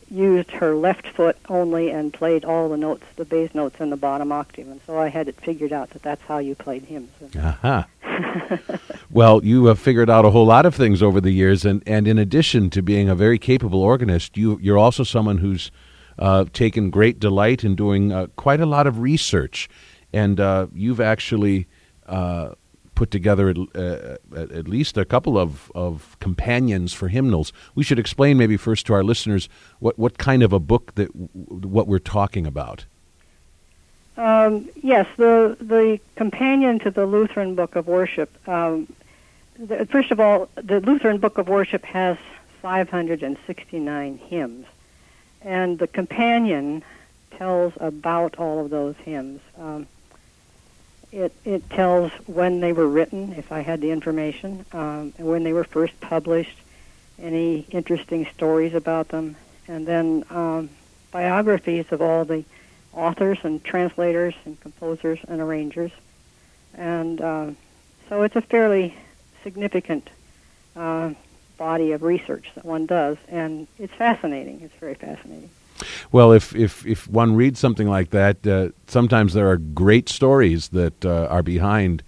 used 0.09 0.51
her 0.51 0.75
left 0.75 1.07
foot 1.07 1.38
only 1.50 1.91
and 1.91 2.13
played 2.13 2.45
all 2.45 2.69
the 2.69 2.77
notes, 2.77 3.05
the 3.15 3.25
bass 3.25 3.53
notes 3.53 3.79
in 3.79 3.89
the 3.89 3.98
bottom 3.98 4.31
octave, 4.31 4.67
and 4.67 4.81
so 4.86 4.98
I 4.98 5.09
had 5.09 5.27
it 5.27 5.36
figured 5.41 5.74
out 5.74 5.91
that 5.91 6.01
that's 6.01 6.21
how 6.24 6.38
you 6.38 6.55
played 6.55 6.83
hymns. 6.83 7.12
Aha. 7.38 7.88
Well, 9.12 9.43
you 9.43 9.65
have 9.65 9.79
figured 9.79 10.09
out 10.09 10.25
a 10.25 10.29
whole 10.29 10.45
lot 10.45 10.65
of 10.67 10.75
things 10.75 11.01
over 11.01 11.19
the 11.19 11.31
years, 11.31 11.65
and, 11.65 11.81
and 11.88 12.07
in 12.07 12.19
addition 12.19 12.69
to 12.71 12.83
being 12.83 13.09
a 13.09 13.15
very 13.15 13.39
capable 13.39 13.81
organist, 13.81 14.38
you 14.38 14.59
you're 14.62 14.77
also 14.77 15.03
someone 15.03 15.39
who's 15.39 15.71
uh, 16.19 16.45
taken 16.53 16.91
great 16.91 17.19
delight 17.19 17.63
in 17.63 17.75
doing 17.75 18.12
uh, 18.12 18.27
quite 18.36 18.59
a 18.59 18.67
lot 18.67 18.86
of 18.86 19.00
research, 19.00 19.67
and 20.13 20.39
uh, 20.39 20.67
you've 20.74 21.01
actually 21.01 21.65
uh, 22.05 22.53
put 22.99 23.11
together 23.11 23.47
at, 23.47 23.57
uh, 23.75 24.17
at 24.33 24.67
least 24.67 24.97
a 24.97 25.05
couple 25.05 25.39
of, 25.39 25.71
of 25.73 26.17
companions 26.19 26.91
for 26.91 27.07
hymnals. 27.07 27.53
We 27.73 27.81
should 27.81 27.97
explain 27.97 28.37
maybe 28.37 28.57
first 28.57 28.85
to 28.87 28.93
our 28.93 29.05
listeners 29.05 29.47
what, 29.79 29.97
what 29.97 30.17
kind 30.17 30.43
of 30.43 30.51
a 30.51 30.59
book 30.59 30.95
that 30.95 31.07
what 31.15 31.87
we're 31.87 31.99
talking 31.99 32.45
about. 32.45 32.83
Um, 34.17 34.67
yes, 34.83 35.07
the 35.15 35.55
the 35.61 36.01
companion 36.17 36.79
to 36.79 36.91
the 36.91 37.05
Lutheran 37.05 37.55
Book 37.55 37.77
of 37.77 37.87
Worship. 37.87 38.29
Um, 38.49 38.91
the, 39.57 39.85
first 39.85 40.11
of 40.11 40.19
all, 40.19 40.49
the 40.55 40.81
Lutheran 40.81 41.19
Book 41.19 41.37
of 41.37 41.47
Worship 41.47 41.85
has 41.85 42.17
569 42.61 44.17
hymns, 44.17 44.65
and 45.41 45.79
the 45.79 45.87
companion 45.87 46.83
tells 47.37 47.71
about 47.79 48.35
all 48.37 48.59
of 48.59 48.71
those 48.71 48.97
hymns. 48.97 49.39
Um, 49.57 49.87
it 51.11 51.33
it 51.43 51.69
tells 51.69 52.11
when 52.27 52.59
they 52.59 52.73
were 52.73 52.87
written, 52.87 53.33
if 53.33 53.51
I 53.51 53.61
had 53.61 53.81
the 53.81 53.91
information, 53.91 54.65
um, 54.73 55.13
when 55.17 55.43
they 55.43 55.53
were 55.53 55.63
first 55.63 55.99
published, 55.99 56.57
any 57.19 57.65
interesting 57.71 58.27
stories 58.35 58.73
about 58.73 59.09
them, 59.09 59.35
and 59.67 59.85
then 59.87 60.23
um, 60.29 60.69
biographies 61.11 61.85
of 61.91 62.01
all 62.01 62.25
the 62.25 62.43
authors 62.93 63.39
and 63.43 63.63
translators 63.63 64.33
and 64.45 64.59
composers 64.59 65.19
and 65.27 65.41
arrangers. 65.41 65.91
And 66.73 67.21
uh, 67.21 67.51
so 68.07 68.23
it's 68.23 68.35
a 68.35 68.41
fairly 68.41 68.95
significant 69.43 70.09
uh, 70.75 71.11
body 71.57 71.91
of 71.91 72.03
research 72.03 72.49
that 72.55 72.65
one 72.65 72.85
does, 72.85 73.17
and 73.27 73.67
it's 73.77 73.93
fascinating. 73.93 74.61
It's 74.61 74.75
very 74.75 74.95
fascinating. 74.95 75.49
Well, 76.12 76.31
if 76.31 76.55
if 76.55 76.86
if 76.86 77.07
one 77.07 77.36
reads 77.36 77.59
something 77.59 77.88
like 77.88 78.09
that, 78.12 78.45
uh, 78.45 78.69
sometimes 78.88 79.33
there 79.33 79.50
are 79.50 79.57
great 79.57 80.09
stories 80.09 80.69
that 80.69 81.05
uh, 81.05 81.27
are 81.29 81.43
behind 81.43 82.03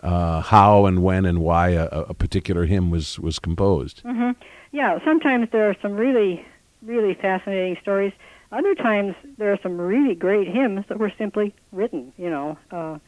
uh, 0.00 0.42
how 0.42 0.86
and 0.86 1.02
when 1.02 1.24
and 1.24 1.40
why 1.40 1.70
a, 1.70 1.86
a 1.86 2.14
particular 2.14 2.66
hymn 2.66 2.90
was 2.90 3.18
was 3.18 3.38
composed. 3.38 4.00
hmm 4.00 4.32
Yeah, 4.72 4.98
sometimes 5.04 5.48
there 5.50 5.68
are 5.68 5.76
some 5.80 5.94
really, 5.94 6.44
really 6.82 7.14
fascinating 7.14 7.76
stories. 7.80 8.12
Other 8.52 8.74
times 8.74 9.14
there 9.38 9.52
are 9.52 9.58
some 9.62 9.80
really 9.80 10.14
great 10.14 10.46
hymns 10.46 10.84
that 10.88 10.98
were 10.98 11.12
simply 11.18 11.54
written. 11.72 12.12
You 12.16 12.30
know, 12.30 12.58
uh, 12.70 12.98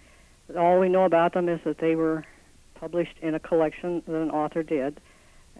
all 0.59 0.81
we 0.81 0.89
know 0.89 1.05
about 1.05 1.35
them 1.35 1.49
is 1.49 1.61
that 1.65 1.79
they 1.79 1.95
were 1.95 2.25
published 2.75 3.17
in 3.23 3.35
a 3.35 3.41
collection 3.41 4.03
that 4.07 4.15
an 4.15 4.31
author 4.31 4.63
did, 4.63 5.01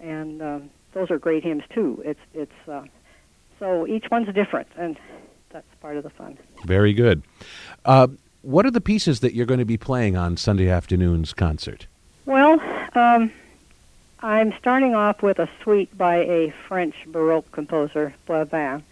and 0.01 0.43
um, 0.43 0.71
those 0.93 1.11
are 1.11 1.19
great 1.19 1.45
hymns 1.45 1.63
too. 1.75 2.03
It's 2.05 2.21
it's 2.35 2.69
uh, 2.69 2.83
so 3.59 3.87
each 3.87 4.11
one's 4.11 4.33
different, 4.35 4.69
and 4.77 4.97
that's 5.51 5.67
part 5.81 5.97
of 5.97 6.03
the 6.03 6.11
fun. 6.11 6.39
Very 6.65 6.93
good. 6.93 7.23
Uh, 7.85 8.09
what 8.43 8.67
are 8.67 8.71
the 8.71 8.81
pieces 8.81 9.21
that 9.21 9.35
you're 9.35 9.47
going 9.47 9.61
to 9.61 9.65
be 9.67 9.77
playing 9.77 10.17
on 10.17 10.37
Sunday 10.37 10.69
afternoon's 10.69 11.33
concert? 11.33 11.87
Well, 12.27 12.61
um, 12.95 13.33
I'm 14.21 14.53
starting 14.59 14.95
off 14.95 15.23
with 15.23 15.39
a 15.39 15.49
suite 15.63 15.97
by 15.97 16.17
a 16.17 16.55
French 16.69 16.95
Baroque 17.07 17.51
composer, 17.53 18.15
Boyvin. 18.29 18.83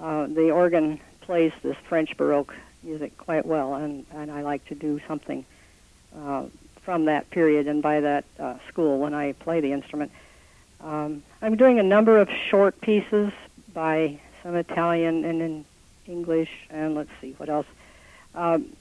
Uh, 0.00 0.26
the 0.26 0.50
organ 0.50 1.00
plays 1.20 1.52
this 1.62 1.76
French 1.88 2.16
Baroque 2.16 2.54
music 2.82 3.16
quite 3.18 3.44
well, 3.44 3.74
and, 3.74 4.06
and 4.12 4.30
I 4.30 4.42
like 4.42 4.64
to 4.66 4.74
do 4.74 5.00
something 5.06 5.44
uh, 6.16 6.44
from 6.82 7.04
that 7.06 7.28
period 7.30 7.66
and 7.66 7.82
by 7.82 8.00
that 8.00 8.24
uh, 8.38 8.54
school 8.68 8.98
when 8.98 9.12
I 9.14 9.32
play 9.32 9.60
the 9.60 9.72
instrument. 9.72 10.10
Um, 10.80 11.22
I'm 11.42 11.56
doing 11.56 11.78
a 11.78 11.82
number 11.82 12.18
of 12.18 12.30
short 12.30 12.80
pieces 12.80 13.32
by 13.78 14.18
some 14.42 14.56
Italian 14.56 15.24
and 15.24 15.40
in 15.40 15.64
English, 16.08 16.50
and 16.68 16.96
let's 16.96 17.12
see 17.20 17.36
what 17.36 17.48
else. 17.48 17.66
Um, 18.34 18.72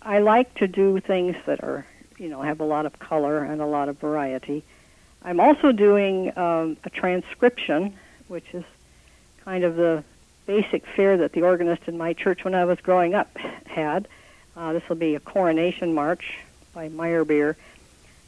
I 0.00 0.20
like 0.20 0.54
to 0.62 0.68
do 0.68 1.00
things 1.00 1.34
that 1.46 1.64
are, 1.64 1.84
you 2.16 2.28
know, 2.28 2.42
have 2.42 2.60
a 2.60 2.64
lot 2.64 2.86
of 2.86 2.96
color 3.00 3.42
and 3.42 3.60
a 3.60 3.66
lot 3.66 3.88
of 3.88 3.98
variety. 3.98 4.62
I'm 5.24 5.40
also 5.40 5.72
doing 5.72 6.30
um, 6.38 6.76
a 6.84 6.90
transcription, 6.90 7.94
which 8.28 8.46
is 8.52 8.62
kind 9.44 9.64
of 9.64 9.74
the 9.74 10.04
basic 10.46 10.86
fare 10.94 11.16
that 11.16 11.32
the 11.32 11.42
organist 11.42 11.82
in 11.88 11.98
my 11.98 12.12
church 12.12 12.44
when 12.44 12.54
I 12.54 12.66
was 12.66 12.78
growing 12.80 13.16
up 13.16 13.36
had. 13.66 14.06
Uh, 14.56 14.74
this 14.74 14.88
will 14.88 14.94
be 14.94 15.16
a 15.16 15.20
coronation 15.20 15.92
march 15.92 16.38
by 16.72 16.88
Meyerbeer, 16.88 17.56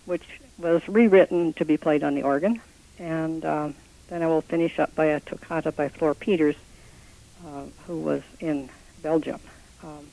which 0.05 0.25
was 0.59 0.83
rewritten 0.89 1.53
to 1.53 1.65
be 1.65 1.77
played 1.77 2.03
on 2.03 2.17
the 2.17 2.25
organ. 2.25 2.61
And 2.99 3.45
um, 3.45 3.75
then 4.09 4.23
I 4.23 4.27
will 4.27 4.41
finish 4.43 4.79
up 4.79 4.95
by 4.95 5.07
a 5.07 5.21
toccata 5.21 5.73
by 5.73 5.89
Flor 5.89 6.15
Peeters, 6.15 6.57
uh, 7.47 7.65
who 7.87 8.01
was 8.01 8.23
in 8.41 8.69
Belgium. 9.03 9.41
Um, 9.83 10.07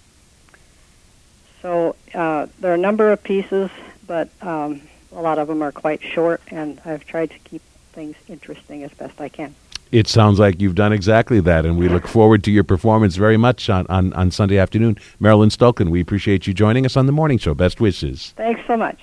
so 1.62 1.96
uh, 2.14 2.48
there 2.60 2.72
are 2.72 2.76
a 2.76 2.78
number 2.80 3.12
of 3.12 3.24
pieces, 3.24 3.72
but 4.06 4.30
um, 4.42 4.82
a 5.12 5.22
lot 5.22 5.40
of 5.40 5.48
them 5.48 5.62
are 5.62 5.72
quite 5.72 6.02
short, 6.04 6.42
and 6.50 6.80
I've 6.86 7.06
tried 7.06 7.32
to 7.32 7.40
keep 7.40 7.62
things 7.94 8.16
interesting 8.28 8.84
as 8.84 8.92
best 8.94 9.20
I 9.20 9.30
can. 9.30 9.56
It 9.92 10.08
sounds 10.08 10.40
like 10.40 10.60
you've 10.60 10.76
done 10.76 10.92
exactly 10.92 11.40
that, 11.42 11.66
and 11.66 11.78
we 11.78 11.88
look 11.88 12.08
forward 12.08 12.44
to 12.44 12.52
your 12.52 12.64
performance 12.64 13.16
very 13.16 13.38
much 13.38 13.70
on, 13.70 13.86
on, 13.88 14.12
on 14.14 14.30
Sunday 14.30 14.58
afternoon. 14.58 14.98
Marilyn 15.20 15.50
Stulken, 15.50 15.90
we 15.90 16.02
appreciate 16.02 16.48
you 16.48 16.54
joining 16.54 16.86
us 16.86 16.98
on 16.98 17.06
the 17.06 17.12
morning 17.12 17.38
show. 17.38 17.54
Best 17.54 17.80
wishes. 17.80 18.34
Thanks 18.36 18.62
so 18.68 18.76
much. 18.76 19.00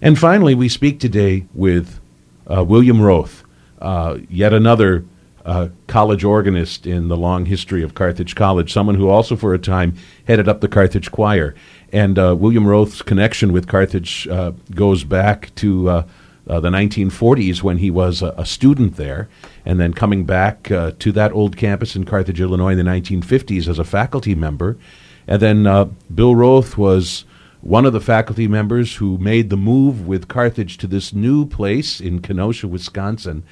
And 0.00 0.16
finally, 0.18 0.54
we 0.54 0.68
speak 0.68 1.00
today 1.00 1.46
with 1.52 1.98
uh, 2.48 2.64
William 2.64 3.00
Roth, 3.00 3.44
uh, 3.80 4.18
yet 4.28 4.52
another 4.52 5.04
uh, 5.44 5.68
college 5.86 6.24
organist 6.24 6.86
in 6.86 7.08
the 7.08 7.16
long 7.16 7.46
history 7.46 7.82
of 7.82 7.94
Carthage 7.94 8.34
College, 8.34 8.72
someone 8.72 8.96
who 8.96 9.08
also 9.08 9.36
for 9.36 9.54
a 9.54 9.58
time 9.58 9.94
headed 10.26 10.48
up 10.48 10.60
the 10.60 10.68
Carthage 10.68 11.10
Choir. 11.10 11.54
And 11.92 12.18
uh, 12.18 12.36
William 12.38 12.66
Roth's 12.66 13.00
connection 13.02 13.52
with 13.52 13.66
Carthage 13.66 14.28
uh, 14.28 14.52
goes 14.74 15.04
back 15.04 15.54
to 15.56 15.88
uh, 15.88 16.02
the 16.46 16.68
1940s 16.68 17.62
when 17.62 17.78
he 17.78 17.90
was 17.90 18.20
a, 18.20 18.34
a 18.36 18.44
student 18.44 18.96
there, 18.96 19.28
and 19.64 19.80
then 19.80 19.94
coming 19.94 20.24
back 20.24 20.64
to 20.64 21.12
that 21.12 21.32
old 21.32 21.56
campus 21.56 21.96
in 21.96 22.04
Carthage, 22.04 22.40
Illinois 22.40 22.72
in 22.72 22.78
the 22.78 22.84
1950s 22.84 23.68
as 23.68 23.78
a 23.78 23.84
faculty 23.84 24.34
member. 24.34 24.76
And 25.26 25.40
then 25.40 25.96
Bill 26.14 26.34
Roth 26.34 26.76
was 26.76 27.24
one 27.60 27.84
of 27.84 27.92
the 27.92 28.00
faculty 28.00 28.46
members 28.46 28.96
who 28.96 29.18
made 29.18 29.50
the 29.50 29.56
move 29.56 30.06
with 30.06 30.28
Carthage 30.28 30.78
to 30.78 30.86
this 30.86 31.12
new 31.12 31.44
place 31.46 32.00
in 32.00 32.20
Kenosha, 32.20 32.68
Wisconsin. 32.68 33.42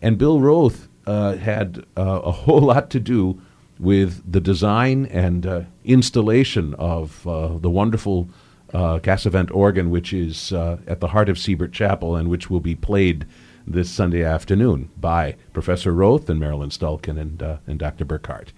And 0.00 0.16
Bill 0.16 0.40
Roth 0.40 0.88
uh, 1.06 1.36
had 1.36 1.84
uh, 1.96 2.20
a 2.24 2.32
whole 2.32 2.60
lot 2.60 2.90
to 2.90 3.00
do 3.00 3.40
with 3.78 4.30
the 4.30 4.40
design 4.40 5.06
and 5.06 5.46
uh, 5.46 5.62
installation 5.84 6.74
of 6.74 7.26
uh, 7.26 7.58
the 7.58 7.70
wonderful 7.70 8.28
uh, 8.72 8.98
Casavant 8.98 9.50
organ, 9.52 9.90
which 9.90 10.12
is 10.12 10.52
uh, 10.52 10.78
at 10.86 11.00
the 11.00 11.08
heart 11.08 11.28
of 11.28 11.38
Siebert 11.38 11.72
Chapel 11.72 12.16
and 12.16 12.28
which 12.28 12.48
will 12.48 12.60
be 12.60 12.74
played 12.74 13.26
this 13.66 13.90
Sunday 13.90 14.24
afternoon 14.24 14.90
by 14.98 15.36
Professor 15.52 15.92
Roth 15.92 16.28
and 16.30 16.40
Marilyn 16.40 16.70
Stulken 16.70 17.18
and, 17.18 17.42
and 17.66 17.78
Dr. 17.78 18.04
Burkhart. 18.04 18.48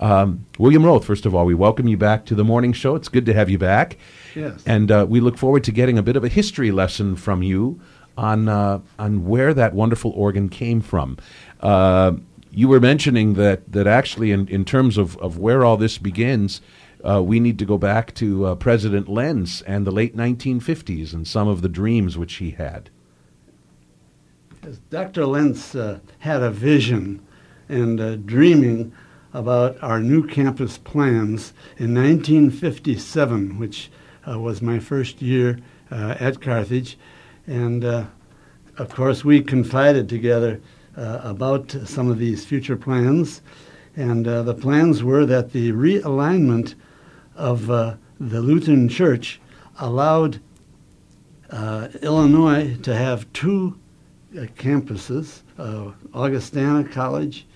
Um, 0.00 0.46
William 0.58 0.84
Roth, 0.84 1.04
first 1.04 1.26
of 1.26 1.34
all, 1.34 1.44
we 1.44 1.54
welcome 1.54 1.88
you 1.88 1.96
back 1.96 2.24
to 2.26 2.34
the 2.34 2.44
morning 2.44 2.72
show. 2.72 2.94
It's 2.94 3.08
good 3.08 3.26
to 3.26 3.34
have 3.34 3.48
you 3.48 3.58
back. 3.58 3.96
Yes. 4.34 4.62
And 4.66 4.90
uh, 4.90 5.06
we 5.08 5.20
look 5.20 5.38
forward 5.38 5.64
to 5.64 5.72
getting 5.72 5.98
a 5.98 6.02
bit 6.02 6.16
of 6.16 6.24
a 6.24 6.28
history 6.28 6.70
lesson 6.70 7.16
from 7.16 7.42
you 7.42 7.80
on, 8.16 8.48
uh, 8.48 8.80
on 8.98 9.26
where 9.26 9.54
that 9.54 9.74
wonderful 9.74 10.10
organ 10.12 10.48
came 10.48 10.80
from. 10.80 11.18
Uh, 11.60 12.12
you 12.50 12.68
were 12.68 12.80
mentioning 12.80 13.34
that, 13.34 13.70
that 13.72 13.86
actually, 13.86 14.30
in, 14.30 14.46
in 14.48 14.64
terms 14.64 14.96
of, 14.96 15.16
of 15.18 15.38
where 15.38 15.64
all 15.64 15.76
this 15.76 15.98
begins, 15.98 16.60
uh, 17.04 17.22
we 17.22 17.40
need 17.40 17.58
to 17.58 17.64
go 17.64 17.76
back 17.76 18.14
to 18.14 18.46
uh, 18.46 18.54
President 18.54 19.08
Lenz 19.08 19.62
and 19.62 19.86
the 19.86 19.90
late 19.90 20.16
1950s 20.16 21.12
and 21.12 21.26
some 21.26 21.48
of 21.48 21.62
the 21.62 21.68
dreams 21.68 22.16
which 22.16 22.34
he 22.34 22.52
had. 22.52 22.90
Yes, 24.64 24.80
Dr. 24.88 25.26
Lenz 25.26 25.74
uh, 25.74 26.00
had 26.20 26.42
a 26.42 26.50
vision 26.50 27.24
and 27.68 28.00
uh, 28.00 28.16
dreaming 28.16 28.92
about 29.34 29.76
our 29.82 30.00
new 30.00 30.26
campus 30.26 30.78
plans 30.78 31.52
in 31.76 31.92
1957, 31.94 33.58
which 33.58 33.90
was 34.26 34.62
my 34.62 34.78
first 34.78 35.20
year 35.22 35.58
uh, 35.90 36.16
at 36.18 36.40
Carthage. 36.40 36.98
And 37.46 37.84
uh, 37.84 38.04
of 38.78 38.94
course, 38.94 39.24
we 39.24 39.42
confided 39.42 40.08
together 40.08 40.60
uh, 40.96 41.20
about 41.22 41.70
some 41.84 42.08
of 42.10 42.18
these 42.18 42.44
future 42.44 42.76
plans. 42.76 43.42
And 43.96 44.26
uh, 44.26 44.42
the 44.42 44.54
plans 44.54 45.02
were 45.02 45.26
that 45.26 45.52
the 45.52 45.72
realignment 45.72 46.74
of 47.36 47.70
uh, 47.70 47.96
the 48.18 48.40
Lutheran 48.40 48.88
Church 48.88 49.40
allowed 49.78 50.40
Illinois 52.02 52.76
to 52.82 52.96
have 52.96 53.32
two 53.32 53.78
campuses 54.56 55.42
Augustana 56.12 56.82
College 56.84 57.46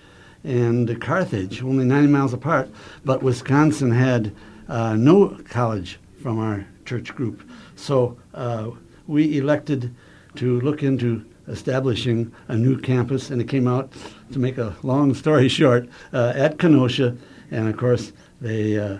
and 0.43 1.01
Carthage, 1.01 1.61
only 1.61 1.83
90 1.83 2.07
miles 2.07 2.33
apart, 2.33 2.69
but 3.03 3.21
Wisconsin 3.21 3.91
had 3.91 4.33
uh, 4.69 4.95
no 4.95 5.37
college 5.49 5.99
from 6.21 6.39
our 6.39 6.65
church 6.85 7.15
group. 7.15 7.41
So 7.75 8.17
uh, 8.33 8.71
we 9.07 9.37
elected 9.37 9.95
to 10.35 10.59
look 10.61 10.83
into 10.83 11.25
establishing 11.47 12.31
a 12.47 12.55
new 12.55 12.77
campus, 12.77 13.31
and 13.31 13.41
it 13.41 13.47
came 13.47 13.67
out, 13.67 13.91
to 14.31 14.39
make 14.39 14.57
a 14.57 14.75
long 14.83 15.13
story 15.13 15.47
short, 15.59 15.89
uh, 16.13 16.33
at 16.35 16.59
Kenosha. 16.59 17.17
And 17.51 17.67
of 17.67 17.77
course, 17.77 18.13
they 18.39 18.77
uh, 18.77 18.99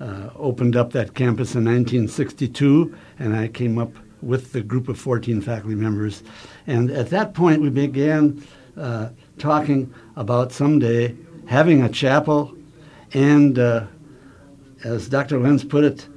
uh, 0.00 0.30
opened 0.36 0.76
up 0.76 0.92
that 0.92 1.14
campus 1.14 1.54
in 1.54 1.64
1962, 1.64 2.96
and 3.18 3.36
I 3.36 3.48
came 3.48 3.78
up 3.78 3.92
with 4.22 4.52
the 4.52 4.62
group 4.62 4.88
of 4.88 4.98
14 4.98 5.40
faculty 5.40 5.74
members. 5.74 6.22
And 6.66 6.90
at 6.90 7.10
that 7.10 7.34
point, 7.34 7.60
we 7.60 7.70
began 7.70 8.42
uh, 8.76 9.10
talking 9.38 9.92
about 10.16 10.52
someday 10.52 11.16
having 11.46 11.82
a 11.82 11.88
chapel 11.88 12.56
and, 13.12 13.58
uh, 13.58 13.86
as 14.84 15.08
Dr. 15.08 15.38
Lenz 15.38 15.64
put 15.64 15.84
it, 15.84 16.08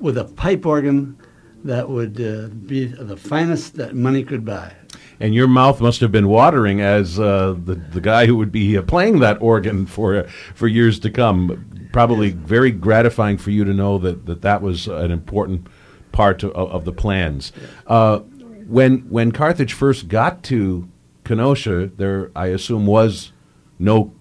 with 0.00 0.18
a 0.18 0.24
pipe 0.24 0.66
organ 0.66 1.16
that 1.64 1.88
would 1.88 2.20
uh, 2.20 2.48
be 2.48 2.84
the 2.84 3.16
finest 3.16 3.74
that 3.76 3.94
money 3.94 4.22
could 4.22 4.44
buy. 4.44 4.74
And 5.20 5.34
your 5.34 5.48
mouth 5.48 5.80
must 5.80 6.00
have 6.00 6.12
been 6.12 6.28
watering 6.28 6.80
as 6.80 7.18
uh, 7.18 7.56
the 7.64 7.74
the 7.74 8.00
guy 8.00 8.26
who 8.26 8.36
would 8.36 8.52
be 8.52 8.76
uh, 8.76 8.82
playing 8.82 9.20
that 9.20 9.40
organ 9.40 9.86
for 9.86 10.24
for 10.54 10.68
years 10.68 10.98
to 11.00 11.10
come. 11.10 11.88
Probably 11.92 12.30
very 12.30 12.72
gratifying 12.72 13.38
for 13.38 13.50
you 13.50 13.64
to 13.64 13.72
know 13.72 13.98
that 13.98 14.26
that, 14.26 14.42
that 14.42 14.62
was 14.62 14.88
an 14.88 15.10
important 15.10 15.68
part 16.12 16.42
of, 16.42 16.52
of 16.52 16.84
the 16.84 16.92
plans. 16.92 17.52
Uh, 17.86 18.20
when 18.66 19.00
when 19.10 19.32
Carthage 19.32 19.72
first 19.72 20.08
got 20.08 20.42
to 20.44 20.88
Kenosha, 21.24 21.90
there 21.96 22.30
I 22.34 22.48
assume 22.48 22.86
was 22.86 23.32
no 23.78 24.13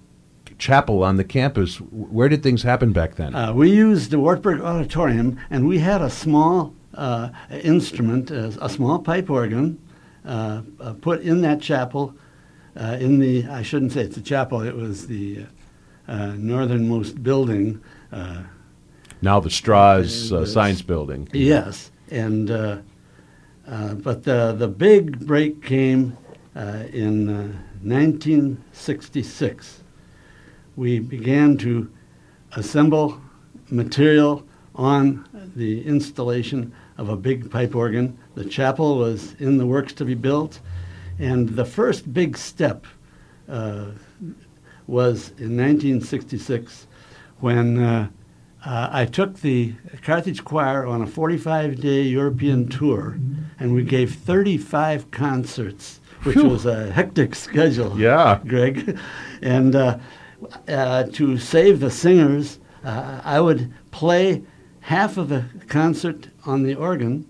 chapel 0.64 1.04
on 1.04 1.18
the 1.18 1.26
campus. 1.26 1.78
Where 1.78 2.30
did 2.30 2.42
things 2.42 2.64
happen 2.64 2.94
back 2.94 3.16
then? 3.16 3.36
Uh, 3.36 3.54
we 3.54 3.70
used 3.70 4.12
the 4.12 4.20
Wartburg 4.20 4.62
Auditorium, 4.62 5.38
and 5.50 5.68
we 5.68 5.80
had 5.80 6.02
a 6.02 6.10
small 6.10 6.74
uh, 6.94 7.30
instrument, 7.52 8.32
uh, 8.32 8.52
a 8.62 8.70
small 8.70 9.00
pipe 9.00 9.30
organ, 9.30 9.78
uh, 10.26 10.62
uh, 10.80 10.94
put 10.94 11.20
in 11.22 11.42
that 11.42 11.60
chapel. 11.60 12.16
Uh, 12.78 12.98
in 13.00 13.20
the, 13.20 13.46
I 13.48 13.62
shouldn't 13.62 13.92
say 13.92 14.02
it's 14.02 14.16
a 14.16 14.22
chapel. 14.22 14.62
It 14.62 14.76
was 14.76 15.08
the 15.08 15.46
northernmost 16.08 17.22
building. 17.22 17.82
now 19.22 19.42
the 19.42 19.50
Strauss 19.50 20.32
Science 20.52 20.82
Building. 20.82 21.28
Yes, 21.34 21.92
and 22.10 22.48
but 23.68 24.24
the 24.24 24.56
the 24.58 24.68
big 24.68 25.28
break 25.28 25.62
came 25.62 26.18
in 26.56 27.60
1966 27.84 29.83
we 30.76 31.00
began 31.00 31.58
to 31.58 31.92
assemble 32.56 33.22
material 33.70 34.46
on 34.76 35.28
the 35.56 35.86
installation 35.86 36.74
of 36.98 37.10
a 37.10 37.16
big 37.16 37.50
pipe 37.50 37.76
organ. 37.76 38.18
The 38.36 38.46
chapel 38.46 38.98
was 38.98 39.34
in 39.40 39.58
the 39.58 39.66
works 39.66 39.94
to 39.94 40.06
be 40.06 40.16
built, 40.16 40.60
and 41.20 41.50
the 41.50 41.66
first 41.66 42.14
big 42.14 42.38
step 42.38 42.86
uh, 43.48 43.92
was 44.88 45.30
in 45.38 45.58
1966 45.58 46.88
when 47.40 47.82
uh, 47.82 48.10
uh, 48.66 48.90
I 48.92 49.06
took 49.06 49.42
the 49.42 49.74
Carthage 50.02 50.44
Choir 50.44 50.86
on 50.86 51.02
a 51.02 51.08
45 51.08 51.82
day 51.82 52.04
European 52.04 52.68
tour, 52.68 53.18
and 53.60 53.74
we 53.74 53.84
gave 53.84 54.16
35 54.16 55.12
concerts, 55.12 56.00
which 56.24 56.38
was 56.38 56.66
a 56.66 56.92
hectic 56.92 57.36
schedule. 57.36 58.00
Yeah. 58.00 58.40
Greg. 58.48 58.98
And 59.42 59.76
uh, 59.76 59.98
uh, 60.68 61.04
to 61.04 61.38
save 61.38 61.80
the 61.80 61.92
singers, 61.92 62.60
uh, 62.84 63.22
I 63.24 63.40
would 63.40 63.74
play 63.92 64.44
half 64.82 65.18
of 65.18 65.30
the 65.30 65.46
concert 65.68 66.28
on 66.46 66.64
the 66.64 66.76
organ 66.76 67.26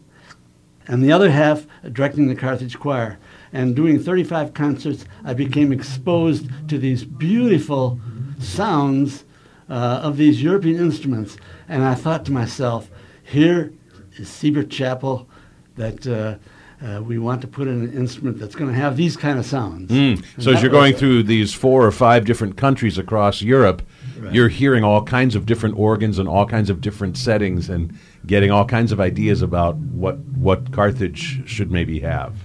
and 0.88 1.04
the 1.04 1.12
other 1.12 1.32
half 1.32 1.65
directing 1.91 2.28
the 2.28 2.36
Carthage 2.36 2.80
Choir. 2.80 3.17
And 3.52 3.76
doing 3.76 3.99
35 3.99 4.54
concerts, 4.54 5.06
I 5.23 5.34
became 5.34 5.71
exposed 5.71 6.47
to 6.69 6.78
these 6.78 7.06
beautiful 7.06 7.99
sounds 8.39 9.23
uh, 9.69 10.02
of 10.04 10.17
these 10.17 10.41
European 10.41 10.80
instruments. 10.80 11.38
And 11.69 11.84
I 11.84 11.95
thought 11.95 12.26
to 12.26 12.32
myself, 12.32 12.89
here 13.23 13.71
is 14.17 14.28
Siebert 14.28 14.69
Chapel 14.69 15.30
that 15.76 16.06
uh, 16.83 17.01
we 17.01 17.17
want 17.17 17.41
to 17.41 17.47
put 17.47 17.67
in 17.67 17.83
an 17.83 17.93
instrument 17.93 18.37
that's 18.37 18.55
going 18.55 18.69
to 18.69 18.75
have 18.75 18.97
these 18.97 19.15
kind 19.15 19.39
of 19.39 19.45
sounds. 19.45 19.89
Mm. 19.89 20.23
So 20.41 20.51
as 20.51 20.61
you're 20.61 20.71
going 20.71 20.93
through 20.93 21.23
these 21.23 21.53
four 21.53 21.85
or 21.85 21.91
five 21.91 22.25
different 22.25 22.57
countries 22.57 22.97
across 22.97 23.41
Europe, 23.41 23.81
right. 24.19 24.33
you're 24.33 24.49
hearing 24.49 24.83
all 24.83 25.03
kinds 25.03 25.35
of 25.35 25.45
different 25.45 25.77
organs 25.77 26.19
and 26.19 26.27
all 26.27 26.45
kinds 26.45 26.69
of 26.69 26.81
different 26.81 27.17
settings 27.17 27.69
and 27.69 27.97
getting 28.25 28.51
all 28.51 28.65
kinds 28.65 28.91
of 28.91 28.99
ideas 28.99 29.41
about 29.41 29.77
what 29.77 30.19
what 30.19 30.71
Carthage 30.71 31.47
should 31.47 31.71
maybe 31.71 32.01
have. 32.01 32.35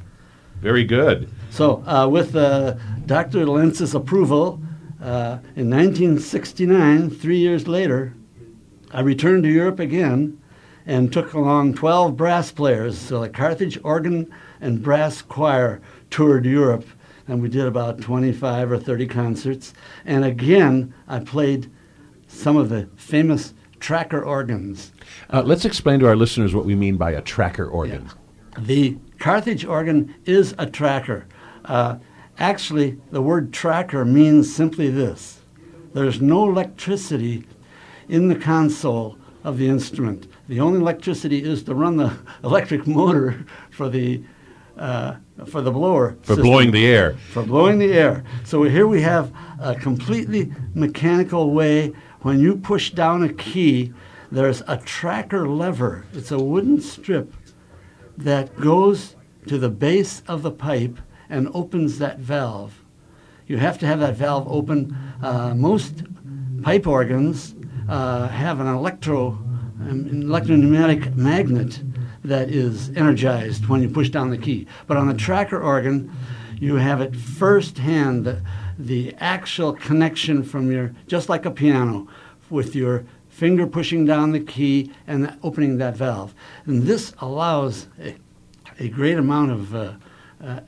Very 0.61 0.85
good. 0.85 1.29
So 1.51 1.83
uh, 1.87 2.07
with 2.09 2.37
uh, 2.37 2.75
Dr. 3.07 3.45
Lenz's 3.45 3.95
approval, 3.95 4.61
uh, 5.01 5.39
in 5.57 5.71
1969, 5.71 7.11
three 7.11 7.39
years 7.39 7.67
later, 7.67 8.15
I 8.93 9.01
returned 9.01 9.45
to 9.45 9.49
Europe 9.49 9.81
again 9.81 10.41
and 10.89 11.13
took 11.13 11.35
along 11.35 11.75
12 11.75 12.17
brass 12.17 12.51
players. 12.51 12.99
So 12.99 13.21
the 13.21 13.29
Carthage 13.29 13.79
Organ 13.85 14.33
and 14.59 14.83
Brass 14.83 15.21
Choir 15.21 15.83
toured 16.11 16.47
Europe, 16.47 16.87
and 17.29 17.43
we 17.43 17.51
did 17.51 17.67
about 17.67 18.01
25 18.01 18.73
or 18.73 18.79
30 18.79 19.07
concerts. 19.07 19.75
And 20.07 20.25
again, 20.25 20.95
I 21.07 21.21
played 21.21 21.71
some 22.27 22.57
of 22.57 22.71
the 22.71 22.89
famous 22.97 23.53
tracker 23.79 24.23
organs. 24.23 24.93
Uh, 25.31 25.43
let's 25.43 25.67
explain 25.67 26.01
to 26.01 26.09
our 26.09 26.17
listeners 26.17 26.55
what 26.55 26.65
we 26.65 26.75
mean 26.75 26.97
by 26.97 27.11
a 27.11 27.21
tracker 27.21 27.67
organ. 27.67 28.09
Yeah. 28.57 28.65
The 28.65 28.99
Carthage 29.19 29.67
organ 29.67 30.15
is 30.25 30.55
a 30.57 30.67
tracker. 30.67 31.27
Uh, 31.67 31.99
actually, 32.39 32.99
the 33.11 33.21
word 33.21 33.53
tracker 33.53 34.07
means 34.07 34.53
simply 34.53 34.89
this 34.89 35.43
there's 35.93 36.21
no 36.21 36.49
electricity 36.49 37.45
in 38.09 38.29
the 38.29 38.37
console 38.37 39.19
of 39.45 39.59
the 39.59 39.69
instrument. 39.69 40.27
The 40.49 40.61
only 40.61 40.81
electricity 40.81 41.43
is 41.43 41.63
to 41.65 41.75
run 41.75 41.99
the 41.99 42.17
electric 42.45 42.87
motor 42.87 43.45
for 43.71 43.89
the 43.89 44.23
uh, 44.79 45.17
for 45.47 45.61
the 45.61 45.73
blower 45.73 46.17
for 46.23 46.35
system, 46.35 46.45
blowing 46.45 46.71
the 46.71 46.87
air 46.87 47.17
for 47.33 47.43
blowing 47.43 47.79
the 47.79 47.93
air. 47.93 48.25
So 48.45 48.63
here 48.63 48.87
we 48.87 49.03
have 49.03 49.33
a 49.61 49.75
completely 49.75 50.53
mechanical 50.75 51.51
way. 51.51 51.93
When 52.23 52.41
you 52.41 52.57
push 52.57 52.93
down 52.93 53.23
a 53.23 53.33
key, 53.33 53.93
there's 54.31 54.63
a 54.67 54.77
tracker 54.77 55.49
lever. 55.49 56.07
It's 56.13 56.31
a 56.31 56.39
wooden 56.39 56.81
strip 56.81 57.33
that 58.17 58.57
goes 58.57 59.17
to 59.49 59.59
the 59.59 59.69
base 59.69 60.23
of 60.29 60.43
the 60.43 60.51
pipe 60.51 60.99
and 61.29 61.49
opens 61.55 61.99
that 61.99 62.19
valve. 62.19 62.83
You 63.47 63.59
have 63.59 63.79
to 63.79 63.87
have 63.87 64.01
that 64.01 64.15
valve 64.17 64.47
open. 64.49 64.97
Uh, 65.23 65.55
most 65.55 66.05
pipe 66.63 66.87
organs 66.87 67.55
uh, 67.89 68.29
have 68.29 68.61
an 68.61 68.67
electro 68.67 69.39
an 69.81 70.25
electropneumatic 70.25 71.15
magnet 71.15 71.81
that 72.25 72.51
is 72.51 72.91
energized 72.97 73.67
when 73.69 73.83
you 73.83 73.89
push 73.89 74.09
down 74.11 74.31
the 74.31 74.39
key. 74.39 74.67
But 74.87 74.97
on 74.97 75.09
the 75.09 75.15
tracker 75.15 75.61
organ, 75.61 76.11
you 76.61 76.77
have 76.77 77.01
it 77.01 77.15
first 77.15 77.79
hand, 77.79 78.25
the, 78.25 78.43
the 78.79 79.15
actual 79.19 79.73
connection 79.73 80.43
from 80.43 80.73
your, 80.73 80.95
just 81.07 81.29
like 81.29 81.47
a 81.47 81.51
piano, 81.51 82.09
with 82.51 82.75
your 82.75 83.05
finger 83.29 83.67
pushing 83.67 84.05
down 84.05 84.33
the 84.33 84.41
key 84.41 84.93
and 85.07 85.37
opening 85.43 85.79
that 85.79 85.97
valve. 85.97 86.35
And 86.67 86.83
this 86.83 87.13
allows 87.21 87.87
a, 88.01 88.17
a 88.81 88.89
great 88.89 89.17
amount 89.17 89.53
of 89.53 89.75
uh, 89.75 89.93
uh, 90.43 90.61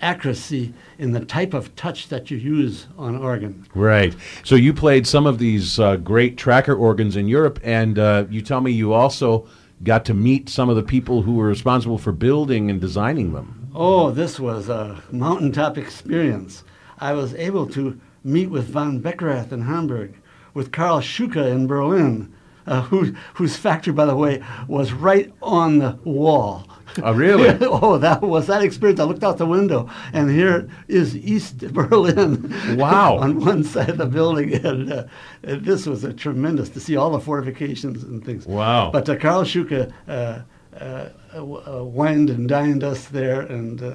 accuracy 0.00 0.72
in 0.98 1.12
the 1.12 1.24
type 1.24 1.54
of 1.54 1.74
touch 1.76 2.08
that 2.08 2.30
you 2.30 2.36
use 2.36 2.86
on 2.96 3.16
organ. 3.16 3.66
Right. 3.74 4.14
So 4.44 4.54
you 4.54 4.72
played 4.72 5.06
some 5.06 5.26
of 5.26 5.38
these 5.38 5.78
uh, 5.78 5.96
great 5.96 6.36
tracker 6.36 6.74
organs 6.74 7.16
in 7.16 7.28
Europe, 7.28 7.60
and 7.62 7.98
uh, 7.98 8.24
you 8.30 8.42
tell 8.42 8.60
me 8.60 8.72
you 8.72 8.92
also 8.92 9.46
got 9.84 10.04
to 10.06 10.14
meet 10.14 10.48
some 10.48 10.68
of 10.68 10.76
the 10.76 10.82
people 10.82 11.22
who 11.22 11.34
were 11.34 11.46
responsible 11.46 11.98
for 11.98 12.12
building 12.12 12.70
and 12.70 12.80
designing 12.80 13.32
them. 13.32 13.70
Oh, 13.74 14.10
this 14.10 14.40
was 14.40 14.68
a 14.68 15.02
mountaintop 15.12 15.78
experience. 15.78 16.64
I 16.98 17.12
was 17.12 17.34
able 17.34 17.66
to 17.68 18.00
meet 18.24 18.50
with 18.50 18.68
von 18.68 19.00
Beckerath 19.00 19.52
in 19.52 19.62
Hamburg, 19.62 20.16
with 20.52 20.72
Karl 20.72 21.00
Schuke 21.00 21.36
in 21.36 21.68
Berlin, 21.68 22.34
uh, 22.66 22.82
who, 22.82 23.14
whose 23.34 23.56
factory, 23.56 23.92
by 23.92 24.04
the 24.04 24.16
way, 24.16 24.42
was 24.66 24.92
right 24.92 25.32
on 25.40 25.78
the 25.78 25.98
wall. 26.04 26.67
Oh, 27.02 27.12
really? 27.12 27.56
oh, 27.60 27.98
that 27.98 28.22
was 28.22 28.46
that 28.46 28.62
experience. 28.62 29.00
I 29.00 29.04
looked 29.04 29.24
out 29.24 29.38
the 29.38 29.46
window, 29.46 29.88
and 30.12 30.30
here 30.30 30.68
is 30.88 31.16
East 31.16 31.58
Berlin. 31.72 32.54
Wow. 32.76 33.18
on 33.20 33.44
one 33.44 33.64
side 33.64 33.90
of 33.90 33.98
the 33.98 34.06
building, 34.06 34.54
and, 34.54 34.92
uh, 34.92 35.04
and 35.42 35.64
this 35.64 35.86
was 35.86 36.04
a 36.04 36.12
tremendous 36.12 36.68
to 36.70 36.80
see 36.80 36.96
all 36.96 37.10
the 37.10 37.20
fortifications 37.20 38.02
and 38.02 38.24
things. 38.24 38.46
Wow. 38.46 38.90
But 38.90 39.08
uh, 39.08 39.16
Karl 39.16 39.44
Schuke 39.44 39.92
uh, 40.08 40.40
uh, 40.80 41.08
uh, 41.34 41.84
wined 41.84 42.30
and 42.30 42.48
dined 42.48 42.84
us 42.84 43.06
there, 43.06 43.40
and 43.40 43.82
uh, 43.82 43.94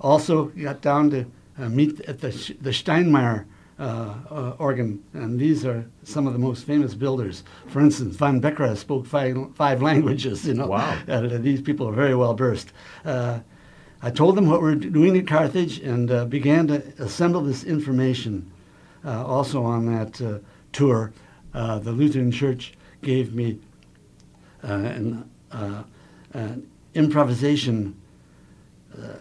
also 0.00 0.46
got 0.46 0.80
down 0.80 1.10
to 1.10 1.26
uh, 1.58 1.68
meet 1.68 2.00
at 2.02 2.20
the 2.20 2.30
the 2.60 2.70
Steinmeyer 2.70 3.46
uh, 3.80 4.14
uh, 4.30 4.54
organ, 4.58 5.02
and 5.14 5.40
these 5.40 5.64
are 5.64 5.86
some 6.04 6.26
of 6.26 6.34
the 6.34 6.38
most 6.38 6.66
famous 6.66 6.94
builders. 6.94 7.42
For 7.68 7.80
instance, 7.80 8.14
von 8.16 8.38
Becker 8.38 8.76
spoke 8.76 9.06
five, 9.06 9.36
five 9.54 9.80
languages. 9.80 10.46
You 10.46 10.54
know, 10.54 10.66
Wow. 10.66 10.98
Uh, 11.08 11.38
these 11.38 11.62
people 11.62 11.88
are 11.88 11.92
very 11.92 12.14
well 12.14 12.34
versed. 12.34 12.72
Uh, 13.04 13.40
I 14.02 14.10
told 14.10 14.36
them 14.36 14.46
what 14.46 14.60
we're 14.60 14.74
doing 14.74 15.16
at 15.16 15.26
Carthage 15.26 15.78
and 15.78 16.10
uh, 16.10 16.24
began 16.26 16.66
to 16.68 16.82
assemble 16.98 17.40
this 17.42 17.64
information. 17.64 18.50
Uh, 19.04 19.24
also 19.24 19.62
on 19.64 19.86
that 19.86 20.20
uh, 20.20 20.38
tour, 20.72 21.12
uh, 21.54 21.78
the 21.78 21.92
Lutheran 21.92 22.30
Church 22.30 22.74
gave 23.02 23.34
me 23.34 23.58
uh, 24.62 24.72
an, 24.72 25.30
uh, 25.50 25.82
an 26.34 26.70
improvisation 26.94 27.98
uh, 28.96 29.18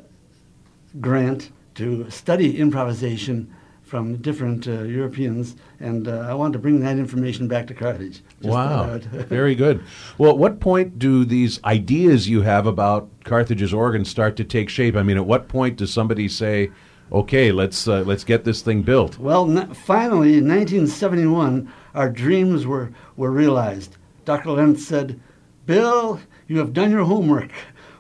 grant 1.00 1.52
to 1.76 2.10
study 2.10 2.58
improvisation 2.60 3.54
from 3.90 4.18
different 4.18 4.68
uh, 4.68 4.84
Europeans, 4.84 5.56
and 5.80 6.08
uh, 6.08 6.20
I 6.30 6.36
wanted 6.36 6.54
to 6.54 6.60
bring 6.60 6.80
that 6.82 6.98
information 6.98 7.48
back 7.48 7.66
to 7.68 7.74
Carthage. 7.74 8.22
Wow. 8.44 8.68
thought 8.68 8.90
I 8.90 8.92
would- 8.92 9.04
Very 9.28 9.56
good. 9.56 9.84
Well, 10.20 10.30
at 10.32 10.38
what 10.38 10.60
point 10.60 11.00
do 11.00 11.26
these 11.26 11.62
ideas 11.66 12.30
you 12.30 12.44
have 12.44 12.68
about 12.68 13.10
Carthage's 13.24 13.74
organ 13.74 14.06
start 14.06 14.36
to 14.38 14.44
take 14.44 14.70
shape? 14.70 14.96
I 14.96 15.02
mean, 15.02 15.18
at 15.18 15.26
what 15.26 15.48
point 15.48 15.78
does 15.78 15.92
somebody 15.92 16.28
say, 16.30 16.70
"Okay, 17.12 17.52
let's 17.52 17.88
uh, 17.88 18.04
let's 18.06 18.24
get 18.24 18.44
this 18.44 18.62
thing 18.62 18.84
built"? 18.84 19.18
Well, 19.18 19.50
n- 19.50 19.74
finally, 19.74 20.38
in 20.38 20.48
1971, 20.48 21.72
our 21.96 22.10
dreams 22.12 22.68
were, 22.68 22.92
were 23.18 23.32
realized. 23.32 23.98
Dr. 24.24 24.52
Lenz 24.52 24.86
said, 24.86 25.20
Bill, 25.66 26.20
you 26.48 26.60
have 26.60 26.74
done 26.74 26.92
your 26.92 27.06
homework. 27.06 27.52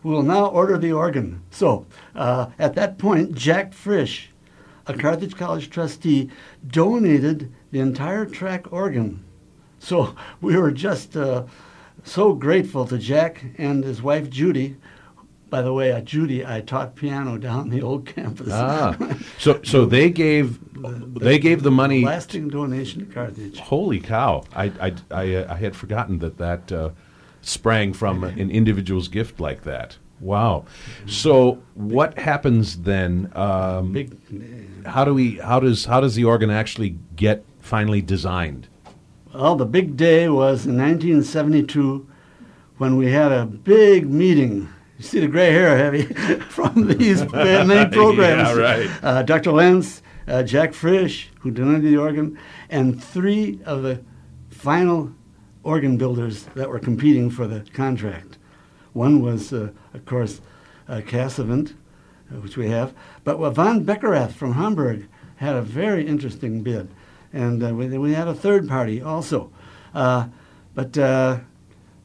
We 0.03 0.11
will 0.11 0.21
now 0.23 0.45
order 0.45 0.77
the 0.77 0.91
organ. 0.91 1.41
So, 1.49 1.87
uh, 2.15 2.47
at 2.59 2.75
that 2.75 2.97
point, 2.99 3.33
Jack 3.33 3.73
Frisch, 3.73 4.28
a 4.89 4.97
Carthage 4.97 5.35
College 5.35 5.69
trustee, 5.69 6.29
donated 6.67 7.53
the 7.71 7.79
entire 7.79 8.25
track 8.25 8.73
organ. 8.73 9.23
So, 9.77 10.15
we 10.41 10.57
were 10.57 10.71
just 10.71 11.15
uh, 11.15 11.45
so 12.03 12.33
grateful 12.33 12.85
to 12.87 12.97
Jack 12.97 13.45
and 13.57 13.83
his 13.83 14.01
wife, 14.01 14.29
Judy. 14.29 14.77
By 15.49 15.61
the 15.61 15.73
way, 15.73 15.91
uh, 15.91 16.01
Judy, 16.01 16.45
I 16.45 16.61
taught 16.61 16.95
piano 16.95 17.37
down 17.37 17.69
the 17.69 17.81
old 17.81 18.05
campus. 18.05 18.49
Ah, 18.51 18.95
so 19.39 19.59
so 19.63 19.85
they 19.85 20.11
gave 20.11 20.59
they 21.19 21.39
gave 21.39 21.63
the 21.63 21.71
money. 21.71 22.05
Lasting 22.05 22.49
donation 22.49 23.07
to 23.07 23.11
Carthage. 23.11 23.57
Holy 23.57 23.99
cow! 23.99 24.43
I 24.55 24.65
I 24.79 24.93
I, 25.09 25.35
uh, 25.35 25.53
I 25.53 25.57
had 25.57 25.75
forgotten 25.75 26.19
that 26.19 26.37
that 26.37 26.71
uh, 26.71 26.91
sprang 27.41 27.93
from 27.93 28.23
an 28.43 28.51
individual's 28.51 29.07
gift 29.07 29.39
like 29.39 29.63
that. 29.63 29.97
Wow. 30.21 30.65
So 31.05 31.61
what 31.75 32.17
happens 32.19 32.81
then? 32.81 33.31
Um, 33.35 33.93
Big, 33.93 34.85
how 34.85 35.05
do 35.05 35.13
we? 35.13 35.37
How 35.37 35.59
does 35.59 35.85
how 35.85 36.01
does 36.01 36.15
the 36.15 36.25
organ 36.25 36.49
actually 36.49 36.97
get 37.15 37.45
finally 37.59 38.01
designed? 38.01 38.67
well, 39.33 39.55
the 39.55 39.65
big 39.65 39.95
day 39.95 40.27
was 40.27 40.65
in 40.65 40.75
1972 40.75 42.07
when 42.77 42.97
we 42.97 43.11
had 43.11 43.31
a 43.31 43.45
big 43.45 44.09
meeting. 44.09 44.67
You 44.97 45.03
see 45.03 45.19
the 45.19 45.27
gray 45.27 45.51
hair, 45.51 45.77
Heavy, 45.77 46.01
from 46.49 46.87
these 46.87 47.21
many 47.31 47.89
programs. 47.95 48.49
Yeah, 48.49 48.55
right. 48.55 48.89
Uh, 49.03 49.21
Dr. 49.21 49.51
Lenz, 49.51 50.01
uh, 50.27 50.41
Jack 50.43 50.73
Frisch, 50.73 51.29
who 51.41 51.51
donated 51.51 51.83
the 51.83 51.97
organ, 51.97 52.39
and 52.69 53.01
three 53.01 53.59
of 53.65 53.83
the 53.83 54.01
final 54.49 55.13
organ 55.63 55.97
builders 55.97 56.43
that 56.55 56.67
were 56.67 56.79
competing 56.79 57.29
for 57.29 57.45
the 57.47 57.61
contract. 57.73 58.38
One 58.93 59.21
was, 59.21 59.53
uh, 59.53 59.69
of 59.93 60.05
course, 60.05 60.41
uh, 60.87 61.01
Casavant, 61.01 61.73
uh, 62.31 62.39
which 62.39 62.57
we 62.57 62.69
have, 62.69 62.93
but 63.23 63.37
von 63.51 63.85
Beckerath 63.85 64.31
from 64.31 64.53
Hamburg 64.53 65.07
had 65.37 65.55
a 65.55 65.61
very 65.61 66.05
interesting 66.05 66.63
bid, 66.63 66.89
and 67.31 67.77
we, 67.77 67.97
we 67.97 68.13
had 68.13 68.27
a 68.27 68.33
third 68.33 68.67
party 68.67 69.01
also. 69.01 69.51
But 69.93 70.97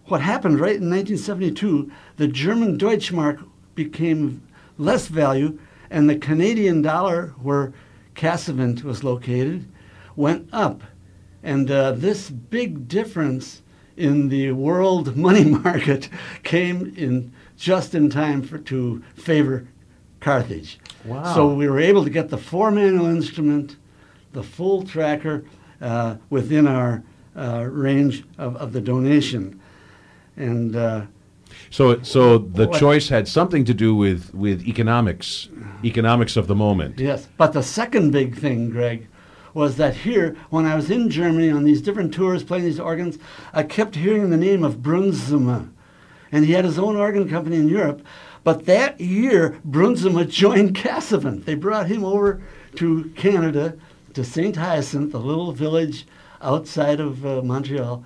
what 0.07 0.20
happened 0.20 0.61
right 0.61 0.77
in 0.77 0.90
1972, 0.90 1.90
the 2.16 2.29
German 2.29 2.79
Deutschmark 2.79 3.44
became 3.75 4.42
less 4.77 5.09
value, 5.09 5.59
and 5.90 6.09
the 6.09 6.16
Canadian 6.16 6.83
dollar, 6.83 7.35
where 7.40 7.73
Casavant 8.14 8.85
was 8.85 9.03
located, 9.03 9.66
went 10.16 10.49
up. 10.53 10.83
And 11.42 11.70
uh, 11.70 11.92
this 11.92 12.31
big 12.31 12.88
difference 12.88 13.62
in 13.96 14.28
the 14.28 14.52
world 14.52 15.16
money 15.28 15.44
market 15.44 16.09
came 16.42 16.92
in 16.96 17.33
just 17.57 17.94
in 17.94 18.11
time 18.11 18.42
for, 18.42 18.59
to 18.59 19.02
favor 19.16 19.66
Carthage. 20.20 20.78
Wow. 21.04 21.35
So 21.35 21.54
we 21.54 21.68
were 21.68 21.78
able 21.78 22.02
to 22.04 22.11
get 22.11 22.30
the 22.30 22.38
four 22.38 22.70
manual 22.70 23.07
instrument, 23.07 23.76
the 24.33 24.42
full 24.42 24.83
tracker 24.85 25.44
uh, 25.80 26.16
within 26.30 26.66
our 26.66 27.02
uh, 27.37 27.66
range 27.70 28.24
of, 28.38 28.57
of 28.57 28.72
the 28.72 28.80
donation. 28.80 29.61
And 30.37 30.74
uh, 30.74 31.02
So 31.70 32.02
so 32.02 32.38
the 32.38 32.66
What- 32.66 32.80
choice 32.80 33.09
had 33.11 33.28
something 33.28 33.64
to 33.66 33.74
do 33.74 33.94
with 33.94 34.33
with 34.35 34.66
economics, 34.66 35.50
economics 35.85 36.37
of 36.37 36.46
the 36.46 36.54
moment. 36.54 36.98
Yes, 36.98 37.28
but 37.37 37.52
the 37.52 37.62
second 37.62 38.11
big 38.12 38.35
thing, 38.37 38.70
Greg, 38.70 39.07
was 39.55 39.77
that 39.77 39.95
here, 39.99 40.37
when 40.51 40.67
I 40.67 40.75
was 40.75 40.90
in 40.90 41.09
Germany 41.09 41.51
on 41.51 41.64
these 41.64 41.81
different 41.81 42.12
tours 42.12 42.43
playing 42.43 42.64
these 42.64 42.81
organs, 42.81 43.19
I 43.53 43.62
kept 43.62 43.95
hearing 43.95 44.29
the 44.29 44.37
name 44.37 44.64
of 44.64 44.79
Brunzema. 44.79 45.71
And 46.33 46.45
he 46.45 46.53
had 46.53 46.64
his 46.64 46.79
own 46.79 46.97
organ 46.97 47.29
company 47.29 47.57
in 47.57 47.69
Europe. 47.69 48.05
But 48.43 48.67
that 48.67 49.01
year, 49.01 49.59
Brunzema 49.67 50.29
joined 50.29 50.77
Casavant. 50.77 51.45
They 51.45 51.55
brought 51.55 51.87
him 51.87 52.05
over 52.05 52.43
to 52.77 53.11
Canada, 53.17 53.79
to 54.14 54.25
St. 54.25 54.57
Hyacinthe, 54.57 55.14
a 55.14 55.19
little 55.19 55.53
village 55.53 56.07
outside 56.43 56.99
of 56.99 57.25
uh, 57.25 57.40
Montreal. 57.43 58.05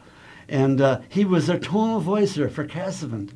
And 0.49 0.81
uh, 0.81 1.01
he 1.09 1.25
was 1.25 1.47
their 1.47 1.59
tonal 1.59 2.01
voicer 2.01 2.49
for 2.49 2.67
Casavant. 2.67 3.33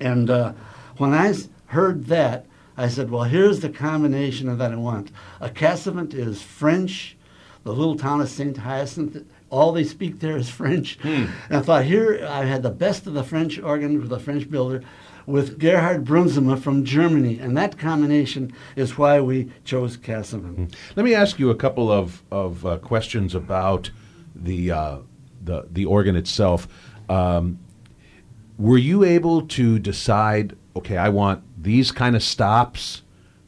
And 0.00 0.30
uh, 0.30 0.54
I 0.98 1.34
heard 1.66 2.06
that, 2.06 2.46
I 2.76 2.88
said, 2.88 3.10
well, 3.10 3.24
here's 3.24 3.60
the 3.60 3.68
combination 3.68 4.48
of 4.48 4.58
that 4.58 4.72
I 4.72 4.76
want. 4.76 5.10
A 5.40 5.48
Casavant 5.48 6.12
is 6.14 6.42
French, 6.42 7.16
the 7.62 7.72
little 7.72 7.96
town 7.96 8.20
of 8.20 8.28
St. 8.28 8.56
Hyacinthe, 8.56 9.24
all 9.50 9.72
they 9.72 9.84
speak 9.84 10.18
there 10.18 10.36
is 10.36 10.48
French. 10.50 10.98
And 11.04 11.30
I 11.50 11.60
thought, 11.60 11.84
here 11.84 12.26
I 12.28 12.44
had 12.44 12.62
the 12.62 12.70
best 12.70 13.06
of 13.06 13.14
the 13.14 13.22
French 13.22 13.58
organ 13.60 14.00
with 14.00 14.12
a 14.12 14.18
French 14.18 14.50
builder 14.50 14.82
with 15.26 15.58
Gerhard 15.58 16.04
Brunzema 16.04 16.60
from 16.60 16.84
Germany. 16.84 17.38
And 17.38 17.56
that 17.56 17.78
combination 17.78 18.52
is 18.76 18.98
why 18.98 19.20
we 19.20 19.50
chose 19.64 19.96
Casavant. 19.96 20.74
Let 20.96 21.04
me 21.04 21.14
ask 21.14 21.38
you 21.38 21.50
a 21.50 21.54
couple 21.54 21.90
of 21.90 22.22
of 22.30 22.66
uh, 22.66 22.78
questions 22.78 23.34
about 23.34 23.90
the 24.34 24.70
uh, 24.70 24.98
the 25.42 25.68
the 25.70 25.84
organ 25.84 26.16
itself. 26.16 26.68
Um, 27.08 27.58
were 28.58 28.78
you 28.78 29.04
able 29.04 29.42
to 29.42 29.78
decide? 29.78 30.56
Okay, 30.76 30.96
I 30.96 31.08
want 31.08 31.42
these 31.62 31.92
kind 31.92 32.16
of 32.16 32.22
stops 32.22 33.02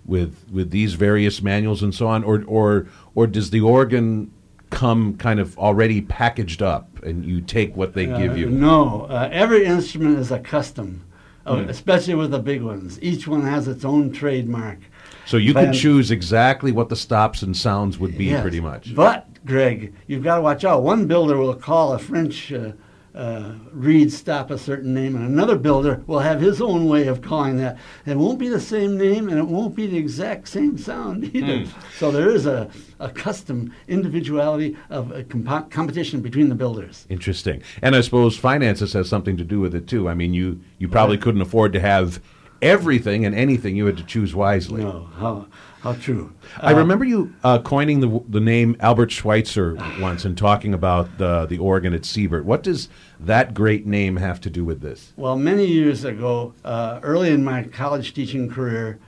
with 0.05 0.45
with 0.53 0.71
these 0.71 0.95
various 0.95 1.43
manuals 1.43 1.83
and 1.83 1.95
so 1.95 2.07
on, 2.07 2.23
or 2.25 2.45
or 2.47 2.87
or 3.15 3.27
does 3.27 3.51
the 3.51 3.61
organ 3.61 4.31
come 4.71 5.17
kind 5.17 5.41
of 5.41 5.57
already 5.59 6.01
packaged 6.03 6.61
up 6.63 6.89
and 7.03 7.25
you 7.25 7.41
take 7.41 7.77
what 7.77 7.95
they 7.95 8.07
give 8.07 8.33
Uh, 8.33 8.35
you? 8.35 8.51
No, 8.51 9.03
uh, 9.09 9.29
every 9.33 9.65
instrument 9.65 10.19
is 10.19 10.31
a 10.33 10.39
custom, 10.41 11.03
Hmm. 11.47 11.69
especially 11.69 12.15
with 12.15 12.33
the 12.33 12.41
big 12.41 12.63
ones. 12.63 12.99
Each 13.01 13.29
one 13.29 13.43
has 13.43 13.69
its 13.69 13.85
own 13.85 14.11
trademark. 14.13 14.79
So 15.25 15.37
you 15.37 15.55
But- 15.55 15.67
could 15.67 15.75
choose 15.75 16.11
exactly 16.11 16.73
what 16.73 16.89
the 16.89 16.97
stops 16.97 17.43
and 17.43 17.57
sounds 17.57 17.99
would 17.99 18.19
be, 18.19 18.27
Yes. 18.27 18.43
pretty 18.43 18.61
much. 18.61 18.95
But, 18.95 19.27
Greg, 19.47 19.93
you've 20.09 20.25
got 20.25 20.37
to 20.37 20.43
watch 20.43 20.65
out. 20.65 20.83
One 20.83 21.07
builder 21.07 21.37
will 21.37 21.55
call 21.55 21.93
a 21.93 21.99
French 21.99 22.53
uh, 22.53 22.73
uh, 23.17 23.55
reed 23.73 24.13
stop 24.13 24.51
a 24.51 24.59
certain 24.59 24.93
name, 24.93 25.17
and 25.17 25.27
another 25.27 25.57
builder 25.57 26.03
will 26.07 26.19
have 26.19 26.41
his 26.41 26.61
own 26.61 26.87
way 26.87 27.07
of 27.07 27.23
calling 27.23 27.57
that. 27.57 27.79
It 28.05 28.17
won't 28.17 28.39
be 28.39 28.49
the 28.49 28.61
same 28.61 28.99
name, 28.99 29.29
and 29.29 29.39
it 29.39 29.47
won't 29.47 29.75
be 29.75 29.87
the 29.87 29.97
exact 29.97 30.49
same 30.49 30.77
sound 30.77 31.25
either. 31.35 31.65
So 31.99 32.11
there 32.11 32.31
is 32.31 32.45
a, 32.45 32.71
a 33.01 33.09
custom 33.09 33.73
individuality 33.89 34.77
of 34.91 35.11
a 35.13 35.25
comp- 35.25 35.71
competition 35.71 36.21
between 36.21 36.51
the 36.51 36.55
builders. 36.55 37.07
Interesting. 37.09 37.63
And 37.81 37.97
I 37.97 38.03
suppose 38.03 38.37
finances 38.37 38.93
has 38.93 39.09
something 39.09 39.39
to 39.39 39.45
do 39.45 39.61
with 39.61 39.75
it 39.75 39.87
too. 39.87 40.09
I 40.09 40.15
mean, 40.15 40.35
you 40.35 40.61
you 40.79 40.89
probably 40.89 41.17
couldn't 41.17 41.41
afford 41.41 41.73
to 41.73 41.81
have 41.81 42.21
everything 42.63 43.25
and 43.25 43.35
anything. 43.35 43.77
You 43.77 43.87
had 43.87 43.97
to 43.99 44.05
choose 44.05 44.35
wisely. 44.35 44.83
No, 44.83 45.09
how, 45.17 45.47
how 45.81 45.93
true. 45.95 46.33
I 46.61 46.73
Uh, 46.73 46.79
remember 46.79 47.05
you 47.05 47.35
uh, 47.45 47.59
coining 47.61 48.01
the 48.01 48.21
the 48.29 48.41
name 48.41 48.77
Albert 48.81 49.11
Schweitzer 49.13 49.77
once 50.01 50.25
and 50.25 50.37
talking 50.37 50.75
about 50.75 51.19
the 51.19 51.47
the 51.47 51.59
organ 51.59 51.93
at 51.95 52.05
Siebert. 52.05 52.45
What 52.45 52.63
does 52.63 52.89
that 53.21 53.55
great 53.55 53.87
name 53.87 54.17
have 54.17 54.41
to 54.43 54.51
do 54.51 54.65
with 54.65 54.81
this? 54.81 55.13
Well, 55.17 55.37
many 55.37 55.67
years 55.67 56.05
ago, 56.05 56.55
uh, 56.65 57.01
early 57.03 57.31
in 57.31 57.45
my 57.45 57.63
college 57.65 58.15
teaching 58.15 58.51
career, 58.51 58.99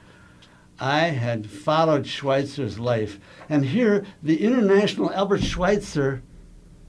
I 0.79 1.07
had 1.09 1.49
followed 1.51 2.07
Schweitzer's 2.07 2.79
life. 2.79 3.19
And 3.49 3.65
here, 3.65 4.05
the 4.23 4.43
International 4.45 5.13
Albert 5.13 5.43
Schweitzer 5.43 6.23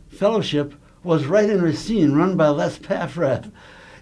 Fellowship 0.10 0.74
was 1.04 1.26
right 1.26 1.50
in 1.50 1.62
Racine, 1.62 2.13
run 2.13 2.36
by 2.36 2.50
Les 2.50 2.78
Paffrath. 2.78 3.52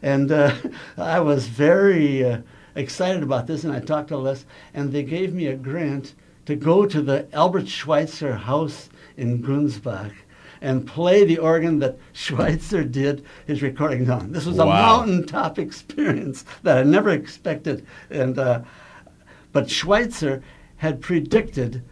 And 0.02 0.32
uh, 0.32 0.54
I 0.98 1.20
was 1.20 1.48
very 1.48 2.24
uh, 2.24 2.42
excited 2.76 3.24
about 3.24 3.48
this, 3.48 3.64
and 3.64 3.74
I 3.74 3.80
talked 3.80 4.10
to 4.10 4.18
Les, 4.18 4.46
and 4.74 4.92
they 4.92 5.04
gave 5.04 5.34
me 5.34 5.48
a 5.48 5.56
grant 5.56 6.14
to 6.46 6.56
go 6.56 6.86
to 6.86 7.02
the 7.02 7.28
Albert 7.34 7.68
Schweitzer 7.68 8.36
house 8.36 8.90
in 9.18 9.44
Gunsbach 9.44 10.14
and 10.62 10.88
play 10.88 11.24
the 11.24 11.38
organ 11.38 11.80
that 11.80 11.98
Schweitzer 12.14 12.84
did 12.84 13.26
his 13.46 13.62
recordings 13.62 14.10
on. 14.10 14.32
This 14.32 14.46
was 14.46 14.60
a 14.60 14.66
mountaintop 14.66 15.60
experience 15.60 16.46
that 16.64 16.78
I 16.78 16.84
never 16.84 17.10
expected. 17.10 17.86
And 18.10 18.38
uh, 18.40 18.62
but 19.52 19.70
Schweitzer 19.70 20.44
had 20.78 21.02
predicted 21.02 21.84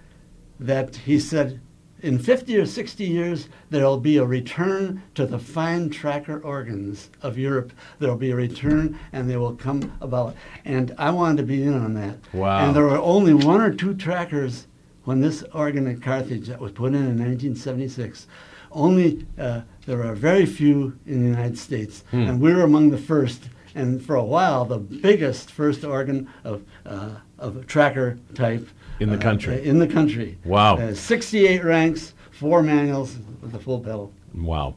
that 0.59 0.95
he 0.95 1.19
said, 1.19 1.59
in 2.05 2.19
50 2.19 2.55
or 2.57 2.67
60 2.67 3.03
years, 3.03 3.49
there'll 3.71 3.99
be 3.99 4.17
a 4.17 4.23
return 4.23 5.01
to 5.15 5.25
the 5.25 5.39
fine 5.39 5.89
tracker 5.89 6.39
organs 6.39 7.09
of 7.23 7.35
Europe. 7.35 7.73
There'll 7.97 8.15
be 8.15 8.29
a 8.29 8.35
return, 8.35 8.99
and 9.11 9.27
they 9.27 9.37
will 9.37 9.55
come 9.55 9.91
about. 10.01 10.35
And 10.65 10.93
I 10.99 11.09
wanted 11.09 11.37
to 11.37 11.43
be 11.43 11.63
in 11.63 11.73
on 11.73 11.95
that. 11.95 12.17
Wow. 12.31 12.59
And 12.63 12.75
there 12.75 12.83
were 12.83 12.99
only 12.99 13.33
one 13.33 13.59
or 13.59 13.73
two 13.73 13.95
trackers 13.95 14.67
when 15.05 15.19
this 15.21 15.43
organ 15.51 15.87
at 15.87 16.03
Carthage 16.03 16.45
that 16.47 16.59
was 16.61 16.73
put 16.73 16.89
in 16.93 17.01
in 17.01 17.17
1976. 17.17 18.27
Only 18.71 19.25
uh, 19.39 19.61
there 19.87 19.97
were 19.97 20.13
very 20.13 20.45
few 20.45 20.95
in 21.07 21.23
the 21.23 21.29
United 21.29 21.57
States, 21.57 22.03
Hmm. 22.11 22.21
and 22.27 22.39
we 22.39 22.53
were 22.53 22.61
among 22.63 22.91
the 22.91 22.99
first. 22.99 23.49
And 23.73 23.99
for 24.01 24.15
a 24.15 24.23
while, 24.23 24.63
the 24.63 24.77
biggest 24.77 25.49
first 25.51 25.83
organ 25.83 26.29
of 26.43 26.61
uh, 26.85 27.09
of 27.39 27.57
a 27.57 27.63
tracker 27.63 28.17
type 28.35 28.69
In 28.99 29.09
the 29.09 29.17
uh, 29.17 29.21
country. 29.21 29.63
in 29.63 29.79
the 29.79 29.87
country. 29.87 30.37
Wow. 30.45 30.77
Uh, 30.77 30.93
68 30.93 31.63
ranks, 31.63 32.13
four 32.31 32.63
manuals 32.63 33.17
with 33.41 33.53
a 33.55 33.59
full 33.59 33.79
pedal. 33.79 34.13
Wow. 34.33 34.75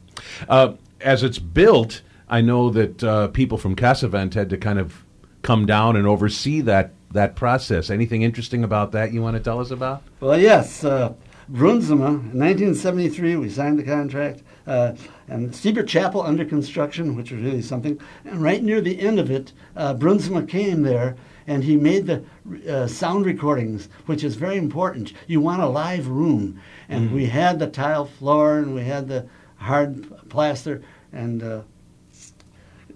Uh, 0.48 0.74
as 1.00 1.22
it's 1.22 1.38
built, 1.38 2.02
I 2.28 2.40
know 2.40 2.70
that 2.70 3.04
uh, 3.04 3.28
people 3.28 3.58
from 3.58 3.76
Casavant 3.76 4.34
had 4.34 4.50
to 4.50 4.56
kind 4.56 4.78
of 4.78 5.04
come 5.42 5.66
down 5.66 5.96
and 5.96 6.06
oversee 6.06 6.60
that 6.62 6.92
that 7.12 7.36
process. 7.36 7.88
Anything 7.88 8.22
interesting 8.22 8.62
about 8.62 8.92
that 8.92 9.12
you 9.12 9.22
want 9.22 9.36
to 9.36 9.42
tell 9.42 9.60
us 9.60 9.70
about? 9.70 10.02
Well, 10.20 10.38
yes, 10.38 10.84
uh, 10.84 11.14
Brunzema, 11.50 12.08
in 12.08 12.38
1973, 12.38 13.36
we 13.36 13.48
signed 13.48 13.78
the 13.78 13.82
contract, 13.82 14.42
uh, 14.66 14.92
and 15.28 15.54
Siebert 15.54 15.88
Chapel 15.88 16.20
under 16.20 16.44
construction, 16.44 17.16
which 17.16 17.30
was 17.30 17.40
really 17.40 17.62
something. 17.62 17.98
And 18.26 18.42
right 18.42 18.62
near 18.62 18.82
the 18.82 19.00
end 19.00 19.18
of 19.18 19.30
it, 19.30 19.54
uh, 19.74 19.94
Brunzema 19.94 20.46
came 20.46 20.82
there, 20.82 21.16
and 21.48 21.64
he 21.64 21.76
made 21.76 22.06
the 22.06 22.22
uh, 22.70 22.86
sound 22.86 23.26
recordings, 23.26 23.88
which 24.06 24.22
is 24.22 24.36
very 24.36 24.58
important. 24.58 25.14
You 25.26 25.40
want 25.40 25.62
a 25.62 25.66
live 25.66 26.06
room, 26.06 26.60
and 26.88 27.12
we 27.12 27.26
had 27.26 27.58
the 27.58 27.66
tile 27.66 28.04
floor, 28.04 28.58
and 28.58 28.74
we 28.74 28.84
had 28.84 29.08
the 29.08 29.26
hard 29.56 30.28
plaster, 30.28 30.82
and 31.10 31.42
uh, 31.42 31.62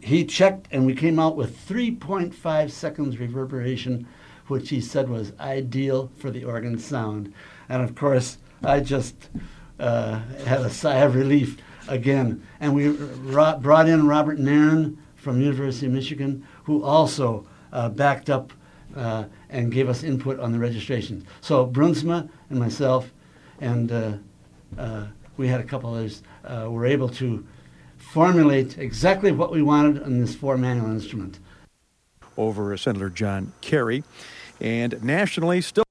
he 0.02 0.24
checked 0.24 0.68
and 0.70 0.84
we 0.84 0.94
came 0.94 1.18
out 1.18 1.36
with 1.36 1.56
3.5 1.66 2.70
seconds 2.70 3.18
reverberation, 3.18 4.06
which 4.48 4.68
he 4.68 4.80
said 4.80 5.08
was 5.08 5.32
ideal 5.40 6.10
for 6.18 6.30
the 6.30 6.44
organ 6.44 6.78
sound. 6.78 7.32
And 7.68 7.82
of 7.82 7.94
course, 7.94 8.38
I 8.62 8.80
just 8.80 9.30
uh, 9.78 10.18
had 10.44 10.60
a 10.60 10.70
sigh 10.70 10.98
of 10.98 11.14
relief 11.14 11.56
again. 11.88 12.46
And 12.60 12.74
we 12.74 12.88
ro- 12.88 13.58
brought 13.58 13.88
in 13.88 14.06
Robert 14.06 14.38
Noehren 14.38 14.98
from 15.14 15.40
University 15.40 15.86
of 15.86 15.92
Michigan, 15.92 16.46
who 16.64 16.82
also 16.82 17.46
uh, 17.72 17.88
backed 17.88 18.30
up 18.30 18.52
uh, 18.96 19.24
and 19.50 19.72
gave 19.72 19.88
us 19.88 20.02
input 20.02 20.38
on 20.38 20.52
the 20.52 20.58
registration. 20.58 21.26
So 21.40 21.66
Brunzema 21.66 22.28
and 22.50 22.58
myself 22.58 23.12
and 23.60 23.90
uh, 23.90 24.12
uh, 24.78 25.06
we 25.36 25.48
had 25.48 25.60
a 25.60 25.64
couple 25.64 25.94
others 25.94 26.22
uh, 26.44 26.68
were 26.68 26.86
able 26.86 27.08
to 27.08 27.46
formulate 27.96 28.78
exactly 28.78 29.32
what 29.32 29.52
we 29.52 29.62
wanted 29.62 30.02
on 30.02 30.20
this 30.20 30.34
four 30.34 30.56
manual 30.56 30.90
instrument. 30.90 31.38
over 32.36 32.76
Senator 32.76 33.08
John 33.08 33.52
Kerry. 33.60 34.04
And 34.60 35.02
nationally, 35.02 35.60
still. 35.60 35.84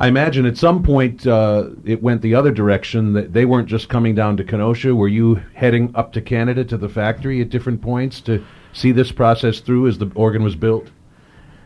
I 0.00 0.06
imagine 0.06 0.46
at 0.46 0.56
some 0.56 0.84
point 0.84 1.26
uh, 1.26 1.70
it 1.84 2.00
went 2.02 2.22
the 2.22 2.34
other 2.34 2.52
direction. 2.52 3.14
That 3.14 3.32
they 3.32 3.44
weren't 3.44 3.68
just 3.68 3.88
coming 3.88 4.14
down 4.14 4.36
to 4.36 4.44
Kenosha. 4.44 4.94
Were 4.94 5.08
you 5.08 5.42
heading 5.54 5.90
up 5.96 6.12
to 6.12 6.20
Canada 6.20 6.64
to 6.66 6.76
the 6.76 6.88
factory 6.88 7.40
at 7.40 7.48
different 7.48 7.82
points 7.82 8.20
to 8.22 8.44
see 8.72 8.92
this 8.92 9.12
process 9.12 9.60
through 9.60 9.88
as 9.88 9.98
the 9.98 10.10
organ 10.14 10.42
was 10.42 10.56
built? 10.56 10.90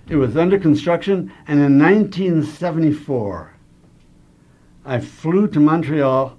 It 0.08 0.16
was 0.16 0.36
under 0.36 0.58
construction, 0.58 1.32
and 1.46 1.60
in 1.60 1.78
1974, 1.78 3.54
I 4.84 4.98
flew 4.98 5.46
to 5.48 5.60
Montreal 5.60 6.36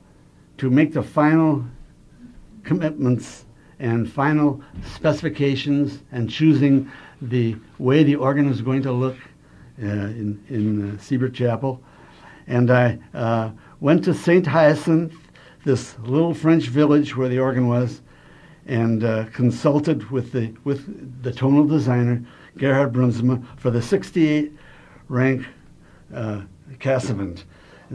to 0.57 0.69
make 0.69 0.93
the 0.93 1.03
final 1.03 1.65
commitments 2.63 3.45
and 3.79 4.11
final 4.11 4.61
specifications 4.95 6.03
and 6.11 6.29
choosing 6.29 6.91
the 7.21 7.55
way 7.79 8.03
the 8.03 8.15
organ 8.15 8.49
is 8.49 8.61
going 8.61 8.81
to 8.83 8.91
look 8.91 9.17
uh, 9.81 9.85
in, 9.85 10.43
in 10.49 10.91
uh, 10.91 10.97
Siebert 10.99 11.33
Chapel. 11.33 11.81
And 12.47 12.69
I 12.69 12.99
uh, 13.13 13.51
went 13.79 14.03
to 14.05 14.13
St. 14.13 14.45
Hyacinthe, 14.45 15.15
this 15.63 15.97
little 15.99 16.33
French 16.33 16.67
village 16.67 17.15
where 17.15 17.29
the 17.29 17.39
organ 17.39 17.67
was, 17.67 18.01
and 18.65 19.03
uh, 19.03 19.25
consulted 19.33 20.09
with 20.09 20.31
the, 20.31 20.53
with 20.63 21.23
the 21.23 21.31
tonal 21.31 21.65
designer, 21.65 22.23
Gerhard 22.57 22.93
Brunzema, 22.93 23.43
for 23.57 23.71
the 23.71 23.81
68 23.81 24.51
rank 25.09 25.45
uh. 26.13 26.41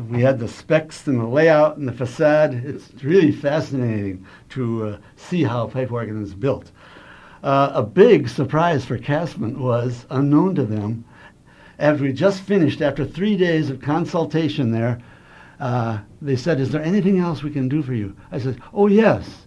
We 0.09 0.22
had 0.22 0.38
the 0.38 0.48
specs 0.48 1.07
and 1.07 1.20
the 1.20 1.26
layout 1.26 1.76
and 1.76 1.88
the 1.88 1.92
facade. 1.92 2.54
It's 2.54 3.02
really 3.02 3.33
fascinating 3.33 4.24
to 4.50 4.87
uh, 4.87 4.98
see 5.16 5.42
how 5.42 5.66
pipe 5.66 5.90
organ 5.90 6.22
is 6.22 6.35
built. 6.35 6.70
Uh, 7.42 7.72
a 7.74 7.83
big 7.83 8.28
surprise 8.28 8.85
for 8.85 8.98
Casavant 8.98 9.59
was, 9.59 10.07
unknown 10.11 10.54
to 10.54 10.64
them, 10.64 11.04
after 11.78 12.04
we 12.04 12.12
just 12.12 12.42
finished, 12.42 12.81
after 12.81 13.04
three 13.04 13.37
days 13.37 13.70
of 13.70 13.81
consultation 13.81 14.72
there, 14.72 15.00
uh, 15.61 15.98
they 16.20 16.37
said, 16.37 16.61
Is 16.61 16.70
there 16.70 16.83
anything 16.83 17.18
else 17.18 17.42
we 17.42 17.50
can 17.50 17.68
do 17.68 17.83
for 17.83 17.94
you? 17.94 18.16
I 18.33 18.38
said, 18.38 18.61
Oh, 18.72 18.87
yes. 18.87 19.46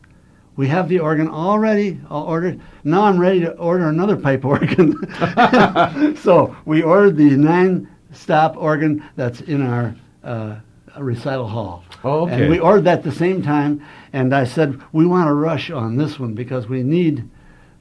We 0.62 0.68
have 0.68 0.90
the 0.90 1.00
organ 1.00 1.28
already 1.28 2.00
all 2.08 2.26
ordered. 2.26 2.62
Now 2.84 3.06
I'm 3.06 3.18
ready 3.18 3.40
to 3.40 3.54
order 3.54 3.90
another 3.90 4.16
pipe 4.16 4.46
organ. 4.46 4.96
so 6.18 6.56
we 6.66 6.84
ordered 6.84 7.18
the 7.18 7.32
nine 7.32 7.90
stop 8.12 8.58
organ 8.58 9.04
that's 9.16 9.42
in 9.42 9.64
our 9.64 9.96
uh, 10.24 10.58
recital 11.00 11.48
hall. 11.48 11.84
Oh, 12.04 12.26
okay. 12.26 12.44
And 12.44 12.52
we 12.52 12.60
ordered 12.60 12.84
that 12.84 13.00
at 13.00 13.04
the 13.04 13.12
same 13.12 13.42
time. 13.42 13.84
And 14.14 14.36
I 14.36 14.44
said, 14.44 14.80
We 14.92 15.08
want 15.08 15.30
to 15.30 15.34
rush 15.34 15.72
on 15.72 15.98
this 15.98 16.20
one 16.20 16.36
because 16.36 16.68
we 16.68 16.84
need 16.84 17.28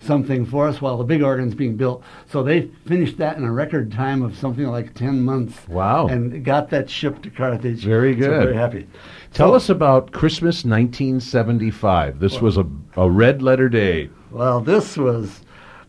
something 0.01 0.47
for 0.47 0.67
us 0.67 0.81
while 0.81 0.97
the 0.97 1.05
big 1.05 1.23
organ's 1.23 1.55
being 1.55 1.77
built. 1.77 2.03
So 2.31 2.43
they 2.43 2.71
finished 2.87 3.19
that 3.19 3.37
in 3.37 3.45
a 3.45 3.53
record 3.53 3.93
time 3.93 4.23
of 4.23 4.37
something 4.37 4.67
like 4.67 4.95
10 4.95 5.21
months. 5.23 5.69
Wow. 5.69 6.07
And 6.09 6.45
got 6.45 6.71
that 6.71 6.89
shipped 6.89 7.23
to 7.25 7.31
Carthage. 7.31 7.85
Very 7.85 8.15
So 8.15 8.21
good. 8.29 8.43
very 8.45 8.55
happy. 8.57 8.87
Tell 9.35 9.51
So- 9.51 9.55
us 9.55 9.69
about 9.69 10.13
Christmas 10.13 10.65
1975. 10.65 12.19
This 12.19 12.41
was 12.41 12.57
a, 12.57 12.67
a 12.97 13.11
red 13.11 13.43
letter 13.43 13.69
day. 13.69 14.09
Well, 14.31 14.61
this 14.61 14.97
was 14.97 15.43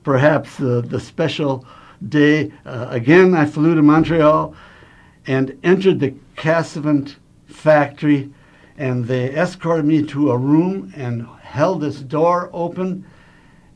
perhaps 0.04 0.58
the, 0.58 0.82
the 0.82 1.00
special 1.00 1.65
day. 2.10 2.52
Uh, 2.65 2.88
again, 2.89 3.34
I 3.34 3.45
flew 3.45 3.76
to 3.76 3.82
Montreal 3.82 4.56
and 5.28 5.58
entered 5.63 6.00
the 6.00 6.13
Casavant 6.36 7.15
factory, 7.45 8.30
and 8.78 9.06
they 9.06 9.30
escorted 9.32 9.86
me 9.86 10.04
to 10.08 10.32
a 10.32 10.38
room 10.38 10.91
and 10.95 11.28
held 11.41 11.82
this 11.82 12.00
door 12.02 12.50
open. 12.52 13.06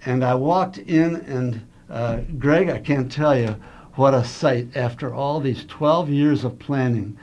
And 0.05 0.23
I 0.23 0.35
walked 0.35 0.77
in, 0.77 1.15
and 1.15 1.65
uh, 1.89 2.19
Greg, 2.37 2.69
I 2.69 2.79
can't 2.79 3.11
tell 3.11 3.37
you 3.37 3.55
what 3.95 4.13
a 4.13 4.23
sight 4.23 4.75
after 4.75 5.13
all 5.13 5.39
these 5.39 5.65
12 5.65 6.09
years 6.09 6.43
of 6.43 6.59
planning. 6.59 7.17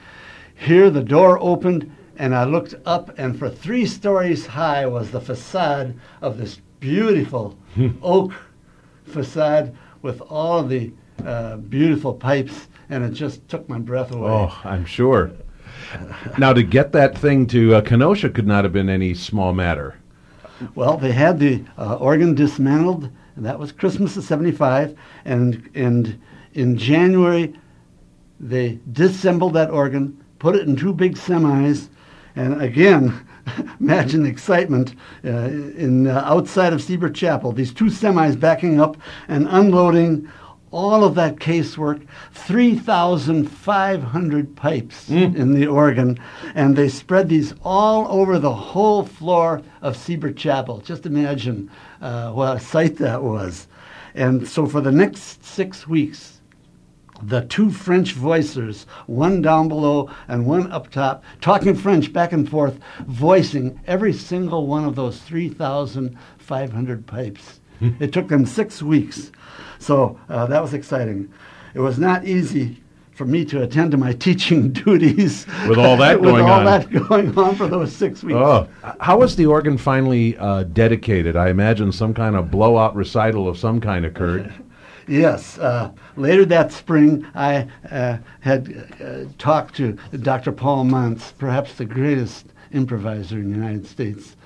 Here, 0.55 0.90
the 0.90 1.03
door 1.03 1.38
opened, 1.40 1.90
and 2.16 2.35
I 2.35 2.45
looked 2.45 2.75
up, 2.85 3.16
and 3.18 3.38
for 3.38 3.49
three 3.49 3.87
stories 3.87 4.47
high 4.47 4.87
was 4.87 5.11
the 5.11 5.21
facade 5.21 5.95
of 6.21 6.38
this 6.38 6.61
beautiful 6.81 7.57
oak 8.03 8.33
facade 9.05 9.77
with 10.03 10.21
all 10.23 10.62
the 10.62 10.92
uh, 11.25 11.57
beautiful 11.57 12.14
pipes, 12.14 12.68
and 12.90 13.05
it 13.05 13.11
just 13.11 13.47
took 13.49 13.68
my 13.68 13.79
breath 13.79 14.12
away. 14.12 14.31
Oh, 14.31 14.61
I'm 14.64 14.85
sure. 14.85 15.31
Now, 16.38 16.53
to 16.53 16.62
get 16.62 16.92
that 16.92 17.16
thing 17.16 17.47
to 17.49 17.77
uh, 17.77 17.81
Kenosha 17.83 18.31
could 18.31 18.47
not 18.47 18.64
have 18.64 18.73
been 18.73 18.88
any 18.88 19.14
small 19.14 19.53
matter. 19.53 19.97
Well, 20.75 20.97
they 20.97 21.12
had 21.12 21.38
the 21.38 21.65
uh, 21.77 21.97
organ 21.97 22.35
dismantled 22.35 23.11
And 23.37 23.45
that 23.47 23.59
was 23.59 23.73
Christmas 23.73 24.17
of 24.17 24.25
75. 24.25 24.97
And, 25.25 25.71
and 25.75 26.21
in 26.55 26.77
January, 26.77 27.55
they 28.38 28.79
disassembled 28.93 29.55
that 29.55 29.71
organ, 29.71 30.23
put 30.38 30.57
it 30.57 30.67
in 30.67 30.77
two 30.77 30.93
big 30.93 31.15
semis, 31.17 31.88
and 32.35 32.62
again, 32.62 33.27
imagine 33.81 34.23
the 34.23 34.29
excitement 34.29 34.95
uh, 35.25 35.29
in 35.29 36.07
uh, 36.07 36.23
outside 36.25 36.73
of 36.73 36.83
Siebert 36.83 37.15
Chapel. 37.15 37.53
These 37.53 37.73
two 37.73 37.87
semis 37.87 38.38
backing 38.38 38.81
up 38.81 38.97
and 39.29 39.47
unloading 39.49 40.31
all 40.73 41.05
of 41.05 41.15
that 41.15 41.37
casework, 41.37 42.05
3,500 42.33 44.57
pipes 44.57 45.09
mm. 45.09 45.37
in 45.37 45.55
the 45.55 45.67
organ, 45.67 46.19
and 46.55 46.75
they 46.75 46.89
spread 46.89 47.29
these 47.29 47.55
all 47.63 48.09
over 48.09 48.39
the 48.39 48.55
whole 48.55 49.05
floor 49.05 49.63
of 49.83 49.97
Siebert 49.97 50.37
Chapel. 50.37 50.81
Just 50.81 51.07
imagine 51.07 51.71
uh, 52.01 52.33
what 52.33 52.57
a 52.57 52.61
sight 52.61 52.97
that 52.97 53.23
was. 53.23 53.69
And 54.15 54.49
so 54.49 54.67
for 54.67 54.81
the 54.81 54.93
next 54.93 55.45
six 55.45 55.87
weeks, 55.87 56.41
the 57.23 57.43
two 57.43 57.71
French 57.71 58.17
voicers, 58.17 58.85
one 59.07 59.43
down 59.43 59.69
below 59.69 60.11
and 60.27 60.45
one 60.45 60.73
up 60.73 60.91
top, 60.91 61.23
talking 61.41 61.75
French 61.75 62.13
back 62.13 62.33
and 62.33 62.49
forth, 62.49 62.79
voicing 63.07 63.81
every 63.87 64.13
single 64.13 64.67
one 64.67 64.85
of 64.85 64.97
those 64.97 65.21
3,500 65.21 67.07
pipes. 67.07 67.61
It 68.01 68.12
took 68.12 68.29
them 68.29 68.47
six 68.47 68.83
weeks. 68.83 69.33
So 69.79 70.18
uh, 70.29 70.47
that 70.47 70.62
was 70.62 70.75
exciting. 70.75 71.33
It 71.75 71.81
was 71.81 71.99
not 71.99 72.25
easy 72.25 72.79
for 73.14 73.27
me 73.27 73.45
to 73.47 73.62
attend 73.62 73.90
to 73.90 73.97
my 73.97 74.12
teaching 74.27 74.73
duties 74.73 75.47
with 75.68 75.79
all 75.79 75.97
that 75.99 76.23
going 76.23 76.25
on 76.25 76.25
with 76.25 76.40
going 76.40 76.51
all 76.51 76.59
on. 76.59 76.64
that 76.64 77.09
going 77.09 77.38
on 77.38 77.55
for 77.57 77.66
those 77.68 77.95
six 77.95 78.23
weeks. 78.23 78.37
Oh, 78.37 78.68
how 79.01 79.18
was 79.18 79.37
the 79.37 79.47
organ 79.47 79.77
finally 79.79 80.37
uh, 80.38 80.64
dedicated? 80.64 81.37
I 81.37 81.49
imagine 81.51 81.92
some 81.92 82.14
kind 82.14 82.37
of 82.37 82.51
blowout 82.51 82.95
recital 82.97 83.49
of 83.49 83.59
some 83.59 83.81
kind 83.81 84.05
occurred. 84.05 84.53
Yes. 85.09 85.59
Uh, 85.59 85.90
later 86.16 86.45
that 86.45 86.71
spring, 86.71 87.27
I 87.35 87.66
uh, 87.90 88.18
had 88.38 88.95
uh, 89.03 89.25
talked 89.37 89.75
to 89.77 89.95
Dr. 90.21 90.53
Paul 90.53 90.85
Manz, 90.85 91.33
perhaps 91.38 91.75
the 91.75 91.85
greatest 91.85 92.47
improviser 92.71 93.38
in 93.38 93.51
the 93.51 93.57
United 93.57 93.85
States. 93.85 94.37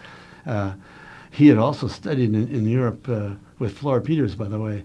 Uh, 1.37 1.38
he 1.38 1.49
had 1.49 1.59
also 1.59 1.88
studied 1.88 2.35
in, 2.35 2.49
in 2.49 2.68
Europe 2.68 3.09
uh, 3.09 3.31
with 3.59 3.77
Flor 3.77 4.01
Peeters, 4.01 4.35
by 4.35 4.49
the 4.49 4.59
way. 4.59 4.85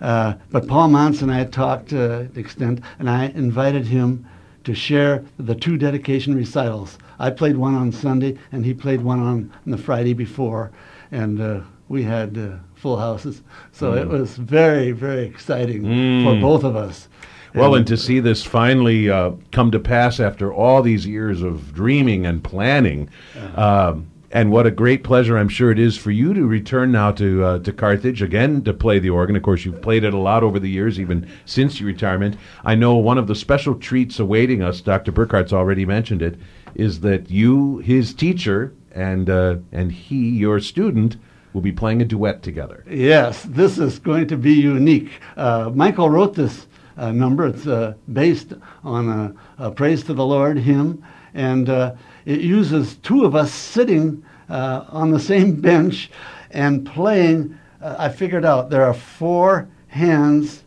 Uh, 0.00 0.34
but 0.50 0.66
Paul 0.68 0.94
and 0.94 1.30
I 1.30 1.38
had 1.38 1.52
talked 1.52 1.88
to 1.88 2.28
the 2.32 2.40
extent, 2.40 2.80
and 2.98 3.10
I 3.10 3.26
invited 3.34 3.86
him 3.86 4.24
to 4.64 4.74
share 4.74 5.24
the 5.38 5.54
two 5.54 5.76
dedication 5.76 6.36
recitals. 6.36 6.98
I 7.18 7.30
played 7.30 7.56
one 7.56 7.74
on 7.74 7.90
Sunday, 7.92 8.38
and 8.52 8.64
he 8.64 8.74
played 8.74 9.00
one 9.00 9.18
on, 9.18 9.52
on 9.66 9.70
the 9.72 9.78
Friday 9.78 10.14
before, 10.14 10.70
and 11.10 11.40
uh, 11.40 11.60
we 11.88 12.04
had 12.04 12.38
uh, 12.38 12.56
full 12.74 12.96
houses. 12.96 13.42
So 13.72 13.92
mm. 13.92 14.00
it 14.00 14.08
was 14.08 14.36
very, 14.36 14.92
very 14.92 15.24
exciting 15.24 15.82
mm. 15.82 16.24
for 16.24 16.40
both 16.40 16.64
of 16.64 16.76
us. 16.76 17.08
Well, 17.54 17.74
and, 17.74 17.78
and 17.78 17.86
to 17.88 17.96
see 17.96 18.20
this 18.20 18.44
finally 18.44 19.10
uh, 19.10 19.32
come 19.50 19.70
to 19.72 19.80
pass 19.80 20.20
after 20.20 20.52
all 20.52 20.82
these 20.82 21.06
years 21.06 21.42
of 21.42 21.74
dreaming 21.74 22.26
and 22.26 22.44
planning. 22.44 23.08
Uh-huh. 23.34 23.90
Um, 23.90 24.10
and 24.30 24.50
what 24.50 24.66
a 24.66 24.70
great 24.70 25.04
pleasure 25.04 25.38
I'm 25.38 25.48
sure 25.48 25.70
it 25.70 25.78
is 25.78 25.96
for 25.96 26.10
you 26.10 26.34
to 26.34 26.46
return 26.46 26.92
now 26.92 27.12
to 27.12 27.44
uh, 27.44 27.58
to 27.60 27.72
Carthage 27.72 28.22
again 28.22 28.62
to 28.64 28.74
play 28.74 28.98
the 28.98 29.10
organ. 29.10 29.36
Of 29.36 29.42
course, 29.42 29.64
you've 29.64 29.82
played 29.82 30.04
it 30.04 30.12
a 30.12 30.18
lot 30.18 30.42
over 30.42 30.58
the 30.58 30.68
years, 30.68 31.00
even 31.00 31.28
since 31.46 31.80
your 31.80 31.86
retirement. 31.86 32.36
I 32.64 32.74
know 32.74 32.96
one 32.96 33.18
of 33.18 33.26
the 33.26 33.34
special 33.34 33.74
treats 33.74 34.18
awaiting 34.18 34.62
us. 34.62 34.80
Dr. 34.80 35.12
Burkhart's 35.12 35.52
already 35.52 35.86
mentioned 35.86 36.22
it. 36.22 36.36
Is 36.74 37.00
that 37.00 37.30
you, 37.30 37.78
his 37.78 38.12
teacher, 38.12 38.74
and 38.92 39.30
uh, 39.30 39.56
and 39.72 39.90
he, 39.92 40.30
your 40.30 40.60
student, 40.60 41.16
will 41.52 41.62
be 41.62 41.72
playing 41.72 42.02
a 42.02 42.04
duet 42.04 42.42
together? 42.42 42.84
Yes, 42.88 43.42
this 43.44 43.78
is 43.78 43.98
going 43.98 44.28
to 44.28 44.36
be 44.36 44.52
unique. 44.52 45.10
Uh, 45.36 45.70
Michael 45.74 46.10
wrote 46.10 46.34
this 46.34 46.66
uh, 46.98 47.12
number. 47.12 47.46
It's 47.46 47.66
uh, 47.66 47.94
based 48.12 48.52
on 48.84 49.08
a, 49.08 49.66
a, 49.66 49.70
praise 49.70 50.02
to 50.04 50.14
the 50.14 50.26
Lord 50.26 50.58
hymn, 50.58 51.02
and 51.32 51.70
uh, 51.70 51.94
it 52.28 52.42
uses 52.42 52.96
two 52.96 53.24
of 53.24 53.34
us 53.34 53.50
sitting 53.50 54.22
uh, 54.50 54.84
on 54.88 55.10
the 55.10 55.18
same 55.18 55.54
bench 55.62 56.10
and 56.50 56.84
playing. 56.84 57.58
Uh, 57.80 57.96
I 57.98 58.10
figured 58.10 58.44
out 58.44 58.68
there 58.68 58.84
are 58.84 58.92
four 58.92 59.66
hands 59.86 60.64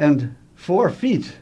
and 0.00 0.34
four 0.56 0.90
feet. 0.90 1.32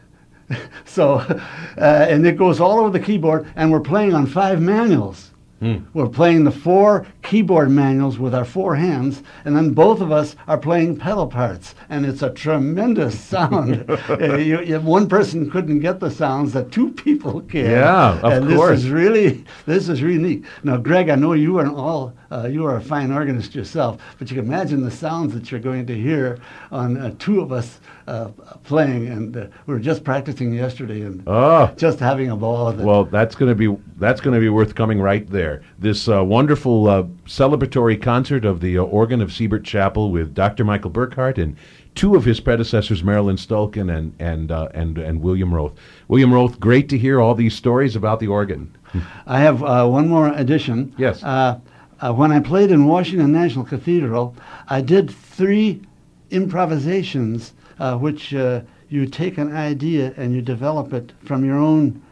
so, 0.85 1.15
uh, 1.15 2.07
and 2.11 2.27
it 2.27 2.37
goes 2.37 2.61
all 2.61 2.79
over 2.79 2.91
the 2.91 3.01
keyboard, 3.01 3.51
and 3.57 3.73
we're 3.73 3.81
playing 3.81 4.13
on 4.13 4.27
five 4.27 4.61
manuals. 4.61 5.31
Mm. 5.63 5.87
We're 5.95 6.09
playing 6.09 6.45
the 6.45 6.51
four 6.51 7.07
keyboard 7.27 7.71
manuals 7.71 8.19
with 8.19 8.35
our 8.35 8.45
four 8.45 8.77
hands, 8.77 9.23
and 9.45 9.57
then 9.57 9.71
both 9.71 10.01
of 10.01 10.13
us 10.13 10.37
are 10.47 10.57
playing 10.57 10.97
pedal 10.97 11.27
parts, 11.27 11.75
and 11.89 12.07
it's 12.07 12.23
a 12.23 12.31
tremendous 12.31 13.19
sound. 13.33 13.85
uh, 13.89 14.37
you, 14.39 14.63
you, 14.63 14.81
one 14.81 15.09
person 15.09 15.51
couldn't 15.51 15.81
get 15.81 15.99
the 15.99 16.11
sounds 16.11 16.53
that 16.53 16.71
two 16.71 16.93
people 16.93 17.41
can. 17.43 17.71
Yeah, 17.71 18.21
of 18.21 18.33
and 18.33 18.55
course. 18.55 18.77
This 18.77 18.85
is 18.85 18.91
really 18.91 19.45
this 19.67 19.89
is 19.89 20.03
really 20.03 20.23
neat. 20.23 20.45
Now, 20.63 20.77
Greg, 20.77 21.09
I 21.09 21.17
know 21.17 21.33
you 21.33 21.59
are 21.59 21.69
all 21.69 22.15
uh, 22.31 22.49
you 22.51 22.65
are 22.65 22.77
a 22.77 22.81
fine 22.81 23.13
organist 23.13 23.55
yourself, 23.55 24.01
but 24.19 24.31
you 24.31 24.37
can 24.37 24.47
imagine 24.47 24.83
the 24.83 24.91
sounds 24.91 25.35
that 25.35 25.51
you're 25.51 25.61
going 25.61 25.87
to 25.87 25.95
hear 25.95 26.39
on 26.71 26.97
uh, 26.97 27.15
two 27.19 27.41
of 27.41 27.53
us 27.53 27.81
uh, 28.07 28.29
playing, 28.65 29.09
and 29.09 29.37
uh, 29.37 29.47
we 29.67 29.75
were 29.75 29.81
just 29.81 30.05
practicing 30.05 30.53
yesterday 30.53 31.03
and 31.03 31.23
oh. 31.27 31.73
just 31.77 31.99
having 31.99 32.31
a 32.31 32.37
ball 32.37 32.67
with 32.67 32.81
it. 32.81 32.85
Well, 32.85 33.05
that's 33.05 33.35
going 33.35 33.49
to 33.49 33.55
be 33.55 33.77
that's 33.97 34.21
going 34.21 34.35
to 34.35 34.41
be 34.41 34.49
worth 34.49 34.75
coming 34.75 35.01
right 35.01 35.29
there. 35.29 35.63
This 35.79 36.09
uh, 36.09 36.25
wonderful 36.25 36.89
uh, 36.89 37.05
celebratory 37.27 38.01
concert 38.01 38.45
of 38.45 38.61
the 38.61 38.79
uh, 38.79 38.83
organ 38.83 39.21
of 39.21 39.33
Siebert 39.33 39.65
Chapel 39.65 40.11
with 40.11 40.35
Dr. 40.35 40.65
Michael 40.65 40.91
Burkhart 40.91 41.39
and 41.39 41.57
two 41.95 42.15
of 42.15 42.25
his 42.25 42.41
predecessors, 42.41 43.03
Marilyn 43.03 43.37
Stulken 43.37 43.95
and 43.95 44.15
and 44.19 44.51
uh, 44.51 44.69
and 44.75 44.99
and 44.99 45.21
William 45.21 45.53
Roth. 45.53 45.75
William 46.09 46.33
Roth, 46.33 46.59
great 46.61 46.89
to 46.91 46.99
hear 46.99 47.21
all 47.21 47.35
these 47.35 47.55
stories 47.55 47.97
about 47.97 48.21
the 48.21 48.29
organ. 48.29 48.75
I 49.27 49.41
have 49.41 49.61
one 49.61 50.09
more 50.09 50.29
addition. 50.29 50.95
Yes. 50.97 51.23
when 51.23 52.33
I 52.33 52.41
played 52.41 52.71
in 52.71 52.87
Washington 52.87 53.33
National 53.33 53.65
Cathedral, 53.65 54.35
I 54.69 54.81
did 54.81 55.11
three 55.11 55.83
improvisations 56.31 57.53
uh, 57.79 57.97
which 57.97 58.35
uh, 58.35 58.63
you 58.89 59.07
take 59.07 59.39
an 59.39 59.55
idea 59.55 60.15
and 60.17 60.35
you 60.35 60.43
develop 60.43 60.93
it 60.93 61.13
from 61.25 61.45
your 61.45 61.59
own 61.59 62.03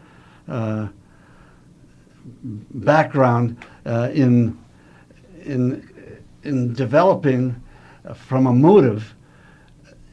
uh, 0.49 0.89
background 2.43 3.57
uh, 3.87 4.11
in 4.13 4.59
in 5.45 5.89
in 6.43 6.75
developing 6.75 7.61
from 8.15 8.47
a 8.47 8.53
motive 8.53 9.15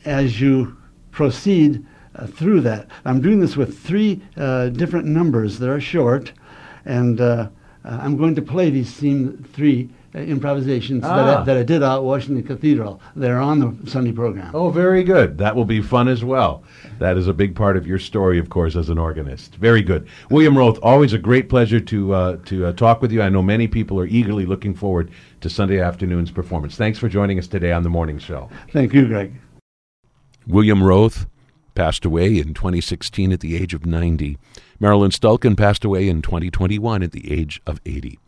as 0.06 0.40
you 0.40 0.78
proceed 1.12 1.86
uh, 2.16 2.26
through 2.26 2.62
that. 2.62 2.88
I'm 3.06 3.22
doing 3.22 3.40
this 3.40 3.58
with 3.58 3.80
three 3.80 4.22
uh, 4.38 4.70
different 4.70 5.06
numbers 5.06 5.60
that 5.60 5.70
are 5.70 5.80
short, 5.80 6.32
and 6.86 7.20
I'm 7.84 8.18
going 8.18 8.36
to 8.36 8.42
play 8.42 8.70
these 8.70 8.94
three 8.94 9.90
uh, 9.90 10.01
improvisations 10.14 11.04
ah. 11.04 11.16
that, 11.16 11.28
I, 11.28 11.34
ah. 11.34 11.44
that 11.44 11.58
I 11.58 11.64
did 11.64 11.84
out 11.84 11.98
at 11.98 12.04
Washington 12.04 12.44
Cathedral. 12.44 13.02
They're 13.16 13.40
on 13.40 13.60
the 13.60 13.90
Sunday 13.90 14.12
program. 14.12 14.52
Oh, 14.54 14.70
very 14.70 15.04
good. 15.04 15.38
That 15.38 15.56
will 15.56 15.66
be 15.66 15.82
fun 15.82 16.08
as 16.08 16.24
well. 16.24 16.64
That 17.00 17.18
is 17.18 17.28
a 17.28 17.34
big 17.34 17.56
part 17.56 17.78
of 17.78 17.88
your 17.88 18.00
story, 18.00 18.38
of 18.40 18.50
course, 18.50 18.76
as 18.76 18.90
an 18.90 18.98
organist. 18.98 19.56
Very 19.56 19.82
good. 19.82 20.08
William 20.30 20.58
Roth, 20.58 20.80
always 20.84 21.14
a 21.14 21.18
great 21.18 21.50
pleasure 21.50 21.80
to, 21.80 22.14
uh, 22.14 22.38
to 22.46 22.68
uh, 22.68 22.74
talk 22.74 23.02
with 23.02 23.12
you. 23.12 23.22
I 23.22 23.30
know 23.30 23.42
many 23.42 23.68
people 23.68 24.00
are 24.00 24.08
eagerly 24.08 24.46
looking 24.46 24.74
forward 24.74 25.12
to 25.42 25.50
Sunday 25.50 25.80
afternoon's 25.80 26.32
performance. 26.32 26.76
Thanks 26.76 27.00
for 27.00 27.10
joining 27.10 27.40
us 27.40 27.48
today 27.48 27.72
on 27.72 27.84
The 27.84 27.90
Morning 27.90 28.20
Show. 28.20 28.50
Thank 28.72 28.94
you, 28.94 29.08
Greg. 29.08 29.34
William 30.48 30.84
Roth 30.84 31.28
passed 31.76 32.06
away 32.06 32.38
in 32.38 32.54
2016 32.54 33.32
at 33.32 33.40
the 33.40 33.56
age 33.56 33.74
of 33.74 33.86
90. 33.86 34.38
Marilyn 34.80 35.12
Stulken 35.12 35.56
passed 35.56 35.86
away 35.86 36.10
in 36.10 36.22
2021 36.22 37.04
at 37.04 37.12
the 37.12 37.32
age 37.32 37.62
of 37.66 37.80
80. 37.86 38.20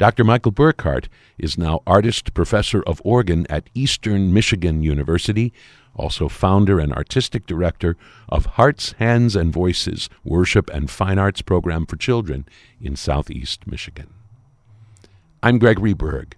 Dr. 0.00 0.24
Michael 0.24 0.52
Burkhart 0.52 1.08
is 1.36 1.58
now 1.58 1.82
artist 1.86 2.32
professor 2.32 2.82
of 2.84 3.02
organ 3.04 3.46
at 3.50 3.68
Eastern 3.74 4.32
Michigan 4.32 4.82
University, 4.82 5.52
also 5.94 6.26
founder 6.26 6.80
and 6.80 6.90
artistic 6.90 7.46
director 7.46 7.98
of 8.26 8.46
Hearts, 8.56 8.92
Hands, 8.92 9.36
and 9.36 9.52
Voices 9.52 10.08
Worship 10.24 10.70
and 10.70 10.90
Fine 10.90 11.18
Arts 11.18 11.42
Program 11.42 11.84
for 11.84 11.96
Children 11.96 12.46
in 12.80 12.96
Southeast 12.96 13.66
Michigan. 13.66 14.08
I'm 15.42 15.58
Gregory 15.58 15.92
Berg. 15.92 16.34